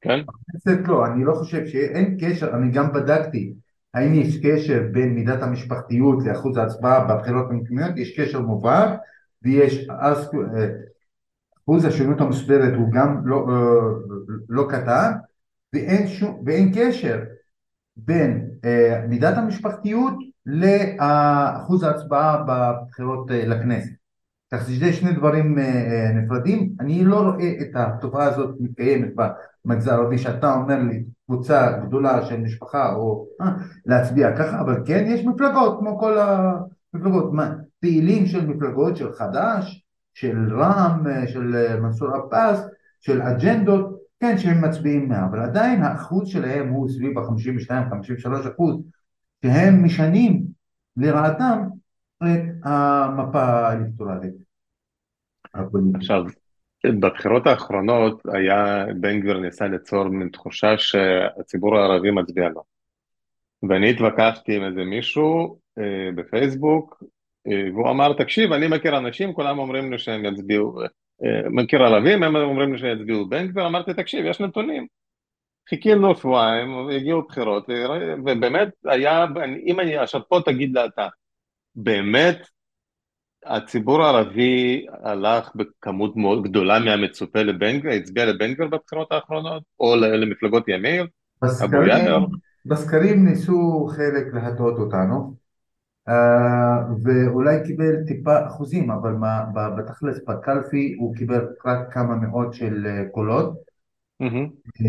כן? 0.00 0.20
בכנסת 0.26 0.88
לא, 0.88 1.06
אני 1.06 1.24
לא 1.24 1.32
חושב 1.34 1.66
שאין 1.66 2.16
קשר, 2.20 2.50
אני 2.54 2.70
גם 2.72 2.92
בדקתי 2.92 3.52
האם 3.94 4.14
יש 4.14 4.36
קשר 4.42 4.82
בין 4.92 5.14
מידת 5.14 5.42
המשפחתיות 5.42 6.18
לאחוז 6.26 6.56
ההצבעה 6.56 7.04
בבחירות 7.04 7.46
המקומיות? 7.50 7.90
יש 7.96 8.20
קשר 8.20 8.40
מובהק 8.40 8.90
ויש 9.42 9.88
אז 10.00 10.30
אחוז 11.58 11.84
השונות 11.84 12.20
המוסברת 12.20 12.74
הוא 12.76 12.92
גם 12.92 13.26
לא, 13.26 13.36
אה, 13.36 14.14
לא 14.48 14.66
קטן 14.70 15.12
ואין, 15.76 16.08
שום, 16.08 16.42
ואין 16.46 16.72
קשר 16.74 17.22
בין 17.96 18.50
אה, 18.64 19.06
מידת 19.08 19.36
המשפחתיות 19.36 20.14
לאחוז 20.46 21.82
ההצבעה 21.82 22.44
בבחירות 22.46 23.30
אה, 23.30 23.46
לכנסת. 23.46 23.92
כך 24.54 24.66
שזה 24.68 24.92
שני 24.92 25.12
דברים 25.12 25.58
נפרדים. 26.14 26.72
אני 26.80 27.04
לא 27.04 27.20
רואה 27.20 27.52
את 27.60 27.70
התופעה 27.74 28.24
הזאת 28.24 28.54
מתקיימת 28.60 29.08
במגזר 29.64 29.92
הערבי 29.92 30.18
שאתה 30.18 30.54
אומר 30.54 30.78
לי 30.82 31.04
קבוצה 31.26 31.72
גדולה 31.86 32.26
של 32.26 32.40
משפחה 32.40 32.94
או 32.94 33.26
אה, 33.40 33.52
להצביע 33.86 34.36
ככה, 34.36 34.60
אבל 34.60 34.82
כן 34.86 35.04
יש 35.08 35.24
מפלגות 35.24 35.78
כמו 35.78 35.98
כל 35.98 36.18
המפלגות, 36.18 37.32
פעילים 37.80 38.26
של 38.26 38.46
מפלגות 38.46 38.96
של 38.96 39.12
חד"ש, 39.12 39.84
של 40.14 40.56
רע"מ, 40.58 41.26
של 41.26 41.76
מנסור 41.80 42.08
עבאס, 42.14 42.60
של 43.00 43.22
אג'נדות, 43.22 43.95
כן 44.20 44.38
שהם 44.38 44.64
מצביעים 44.64 45.08
מה, 45.08 45.26
אבל 45.30 45.40
עדיין 45.40 45.82
האחוז 45.82 46.28
שלהם 46.28 46.68
הוא 46.68 46.88
סביב 46.88 47.18
ה-52-53 47.18 48.48
אחוז, 48.54 48.82
שהם 49.42 49.84
משנים 49.84 50.42
לרעתם 50.96 51.58
את 52.22 52.40
המפה 52.64 53.42
האלקטורלית. 53.42 54.34
עכשיו 55.94 56.24
בבחירות 56.86 57.46
האחרונות 57.46 58.22
היה, 58.34 58.84
בן 59.00 59.20
גביר 59.20 59.38
ניסה 59.38 59.68
ליצור 59.68 60.08
מין 60.08 60.28
תחושה 60.28 60.78
שהציבור 60.78 61.78
הערבי 61.78 62.10
מצביע 62.10 62.48
לו. 62.48 62.62
ואני 63.68 63.90
התווכחתי 63.90 64.56
עם 64.56 64.64
איזה 64.64 64.84
מישהו 64.84 65.58
אה, 65.78 66.12
בפייסבוק, 66.14 67.02
אה, 67.46 67.72
והוא 67.72 67.90
אמר, 67.90 68.12
תקשיב, 68.12 68.52
אני 68.52 68.68
מכיר 68.68 68.98
אנשים, 68.98 69.32
כולם 69.32 69.58
אומרים 69.58 69.92
לי 69.92 69.98
שהם 69.98 70.24
יצביעו, 70.24 70.78
אה, 71.24 71.48
מכיר 71.50 71.82
ערבים, 71.82 72.22
הם 72.22 72.36
אומרים 72.36 72.72
לי 72.72 72.78
שיצביעו 72.78 73.28
בן 73.28 73.46
גביר, 73.46 73.66
אמרתי, 73.66 73.94
תקשיב, 73.94 74.26
יש 74.26 74.40
נתונים. 74.40 74.86
חיכינו 75.68 76.16
שבועיים, 76.16 76.88
הגיעו 76.96 77.22
בחירות, 77.22 77.68
ובאמת 78.26 78.68
היה, 78.84 79.26
אם 79.66 79.80
אני, 79.80 79.96
עכשיו 79.96 80.20
פה 80.28 80.40
תגיד 80.44 80.74
לה 80.74 80.86
אתה, 80.86 81.08
באמת 81.74 82.46
הציבור 83.46 84.02
הערבי 84.02 84.86
הלך 85.02 85.50
בכמות 85.54 86.16
מאוד 86.16 86.42
גדולה 86.42 86.78
מהמצופה 86.78 87.42
לבן 87.42 87.78
גביר, 87.78 87.92
הצביע 87.92 88.26
לבן 88.26 88.54
גביר 88.54 88.66
בבחירות 88.66 89.12
האחרונות, 89.12 89.62
או 89.80 89.96
למפלגות 89.96 90.68
ימין, 90.68 91.06
אבו 91.64 91.82
יאיר? 91.82 92.18
בסקרים 92.66 93.24
ניסו 93.24 93.88
חלק 93.96 94.34
להטעות 94.34 94.78
אותנו, 94.78 95.34
ואולי 97.02 97.56
קיבל 97.64 98.04
טיפה 98.06 98.46
אחוזים, 98.46 98.90
אבל 98.90 99.12
מה, 99.12 99.44
בתכלס 99.78 100.18
בקלפי 100.28 100.96
הוא 100.98 101.14
קיבל 101.14 101.46
רק 101.64 101.92
כמה 101.92 102.14
מאות 102.16 102.54
של 102.54 102.86
אה, 102.86 103.04
קולות, 103.12 103.54
mm-hmm. 104.22 104.82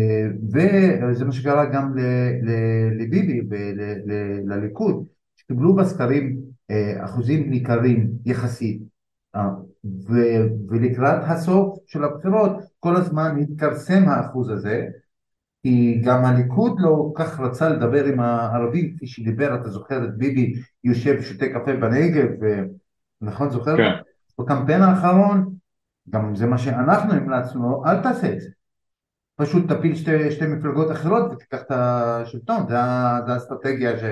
וזה 0.52 1.24
מה 1.24 1.32
שקרה 1.32 1.66
גם 1.66 1.94
לביבי 2.98 3.40
ולליכוד, 3.50 5.04
שקיבלו 5.36 5.74
בסקרים 5.76 6.38
אה, 6.70 7.04
אחוזים 7.04 7.50
ניכרים 7.50 8.10
יחסית. 8.24 8.82
אה, 9.36 9.50
ולקראת 10.68 11.22
הסוף 11.26 11.78
של 11.86 12.04
הבחירות 12.04 12.52
כל 12.80 12.96
הזמן 12.96 13.36
התכרסם 13.40 14.08
האחוז 14.08 14.50
הזה 14.50 14.88
כי 15.68 16.00
גם 16.04 16.24
הליכוד 16.24 16.80
לא 16.80 17.12
כך 17.14 17.40
רצה 17.40 17.68
לדבר 17.68 18.04
עם 18.04 18.20
הערבים 18.20 18.94
כפי 18.96 19.06
שדיבר, 19.06 19.54
אתה 19.54 19.70
זוכר 19.70 20.04
את 20.04 20.18
ביבי 20.18 20.54
יושב 20.84 21.16
ושותה 21.18 21.46
קפה 21.48 21.72
בנגב, 21.76 22.28
נכון 23.20 23.50
זוכר? 23.50 23.76
כן. 23.76 23.90
בקמפיין 24.38 24.82
האחרון, 24.82 25.54
גם 26.10 26.36
זה 26.36 26.46
מה 26.46 26.58
שאנחנו 26.58 27.12
המלצנו, 27.12 27.86
אל 27.86 28.02
תעשה 28.02 28.32
את 28.32 28.40
זה. 28.40 28.48
פשוט 29.36 29.72
תפיל 29.72 29.94
שתי, 29.94 30.30
שתי 30.30 30.46
מפלגות 30.46 30.90
אחרות 30.90 31.32
ותיקח 31.32 31.62
את 31.62 31.70
השלטון, 31.70 32.60
זה, 32.68 32.76
זה 33.26 33.32
האסטרטגיה 33.32 33.98
ש... 33.98 34.02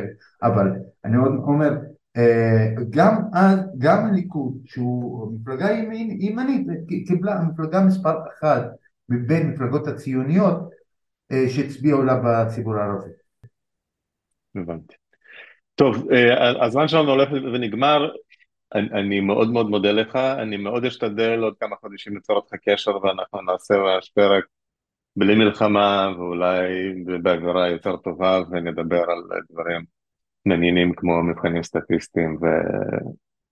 אבל 0.42 0.72
אני 1.04 1.16
עוד 1.16 1.32
אומר, 1.32 1.78
אה, 2.16 2.74
גם, 2.90 3.22
גם 3.78 4.06
הליכוד, 4.06 4.58
שהוא 4.64 5.32
מפלגה 5.32 5.70
ימין, 5.70 6.20
ימנית, 6.20 6.66
קיבלה 7.06 7.42
מפלגה 7.42 7.80
מספר 7.84 8.14
אחת 8.28 8.62
מבין 9.08 9.50
מפלגות 9.50 9.88
הציוניות 9.88 10.75
שהצביעו 11.32 12.02
לה 12.02 12.14
בציבור 12.24 12.76
הערבי. 12.76 13.10
הבנתי. 14.56 14.94
טוב, 15.74 16.10
אה, 16.12 16.64
הזמן 16.66 16.88
שלנו 16.88 17.10
הולך 17.10 17.28
ונגמר, 17.32 18.10
אני, 18.74 18.88
אני 18.90 19.20
מאוד 19.20 19.52
מאוד 19.52 19.66
מודה 19.66 19.92
לך, 19.92 20.16
אני 20.16 20.56
מאוד 20.56 20.84
אשתדל 20.84 21.38
עוד 21.42 21.54
כמה 21.60 21.76
חודשים 21.76 22.14
ליצור 22.14 22.36
אותך 22.36 22.54
קשר 22.64 22.96
ואנחנו 22.96 23.42
נעשה 23.42 23.74
פרק 24.14 24.44
בלי 25.16 25.34
מלחמה 25.34 26.12
ואולי 26.16 26.94
באווירה 27.22 27.68
יותר 27.68 27.96
טובה 27.96 28.40
ונדבר 28.50 29.02
על 29.10 29.40
דברים 29.50 29.84
מעניינים 30.46 30.92
כמו 30.94 31.22
מבחנים 31.22 31.62
סטטיסטיים 31.62 32.38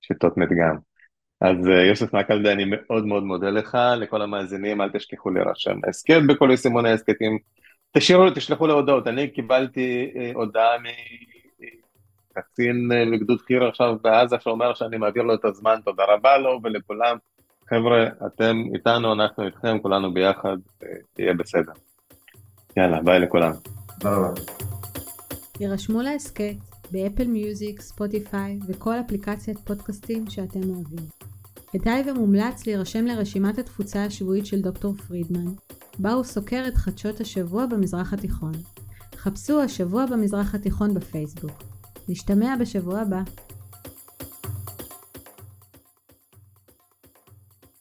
ושיטות 0.01 0.37
מדגם. 0.37 0.77
אז 1.41 1.69
אה, 1.69 1.85
יוסף 1.85 2.15
מקלדה, 2.15 2.53
אני 2.53 2.65
מאוד 2.65 3.07
מאוד 3.07 3.23
מודה 3.23 3.51
לך, 3.51 3.79
לכל 4.01 4.23
המאזינים, 4.23 4.81
אל 4.81 4.91
תשכחו 4.91 5.31
להירשם 5.31 5.79
הסכת 5.89 6.21
בכל 6.29 6.49
יישומוני 6.51 6.91
ההסכתים, 6.91 7.39
תשאירו, 7.97 8.31
תשלחו 8.35 8.67
להודעות, 8.67 9.07
אני 9.07 9.29
קיבלתי 9.29 10.13
אה, 10.17 10.31
הודעה 10.35 10.77
מקצין 12.37 12.93
אה, 12.93 13.05
מגדוד 13.05 13.41
חי"ר 13.41 13.69
עכשיו 13.69 13.97
בעזה 14.03 14.37
שאומר 14.41 14.75
שאני 14.75 14.97
מעביר 14.97 15.23
לו 15.23 15.35
את 15.35 15.45
הזמן, 15.45 15.81
תודה 15.85 16.03
רבה 16.09 16.39
לו 16.39 16.61
ולכולם. 16.63 17.17
חבר'ה, 17.69 18.07
אתם 18.27 18.57
איתנו, 18.75 19.13
אנחנו 19.13 19.47
איתכם, 19.47 19.79
כולנו 19.79 20.15
ביחד, 20.15 20.57
יהיה 21.19 21.35
בסדר. 21.35 21.73
יאללה, 22.77 23.01
ביי 23.03 23.19
לכולם. 23.21 23.53
תודה 24.01 24.17
רבה. 24.17 24.41
יירשמו 25.61 26.03
להסכת 26.03 26.57
באפל 26.91 27.27
מיוזיק, 27.27 27.81
ספוטיפיי 27.81 28.59
וכל 28.69 28.95
אפליקציית 29.01 29.59
פודקאסטים 29.59 30.31
שאתם 30.31 30.61
אוהבים. 30.63 31.14
כדאי 31.79 32.11
ומומלץ 32.11 32.67
להירשם 32.67 33.05
לרשימת 33.05 33.59
התפוצה 33.59 34.05
השבועית 34.05 34.47
של 34.47 34.61
דוקטור 34.61 34.95
פרידמן, 34.95 35.53
בה 35.99 36.13
הוא 36.13 36.25
סוקר 36.25 36.65
את 36.69 36.75
חדשות 36.75 37.21
השבוע 37.21 37.67
במזרח 37.67 38.13
התיכון. 38.13 38.53
חפשו 39.17 39.61
השבוע 39.61 40.07
במזרח 40.07 40.55
התיכון 40.55 40.95
בפייסבוק. 40.95 41.63
נשתמע 42.09 42.55
בשבוע 42.61 43.01
הבא. 43.01 43.23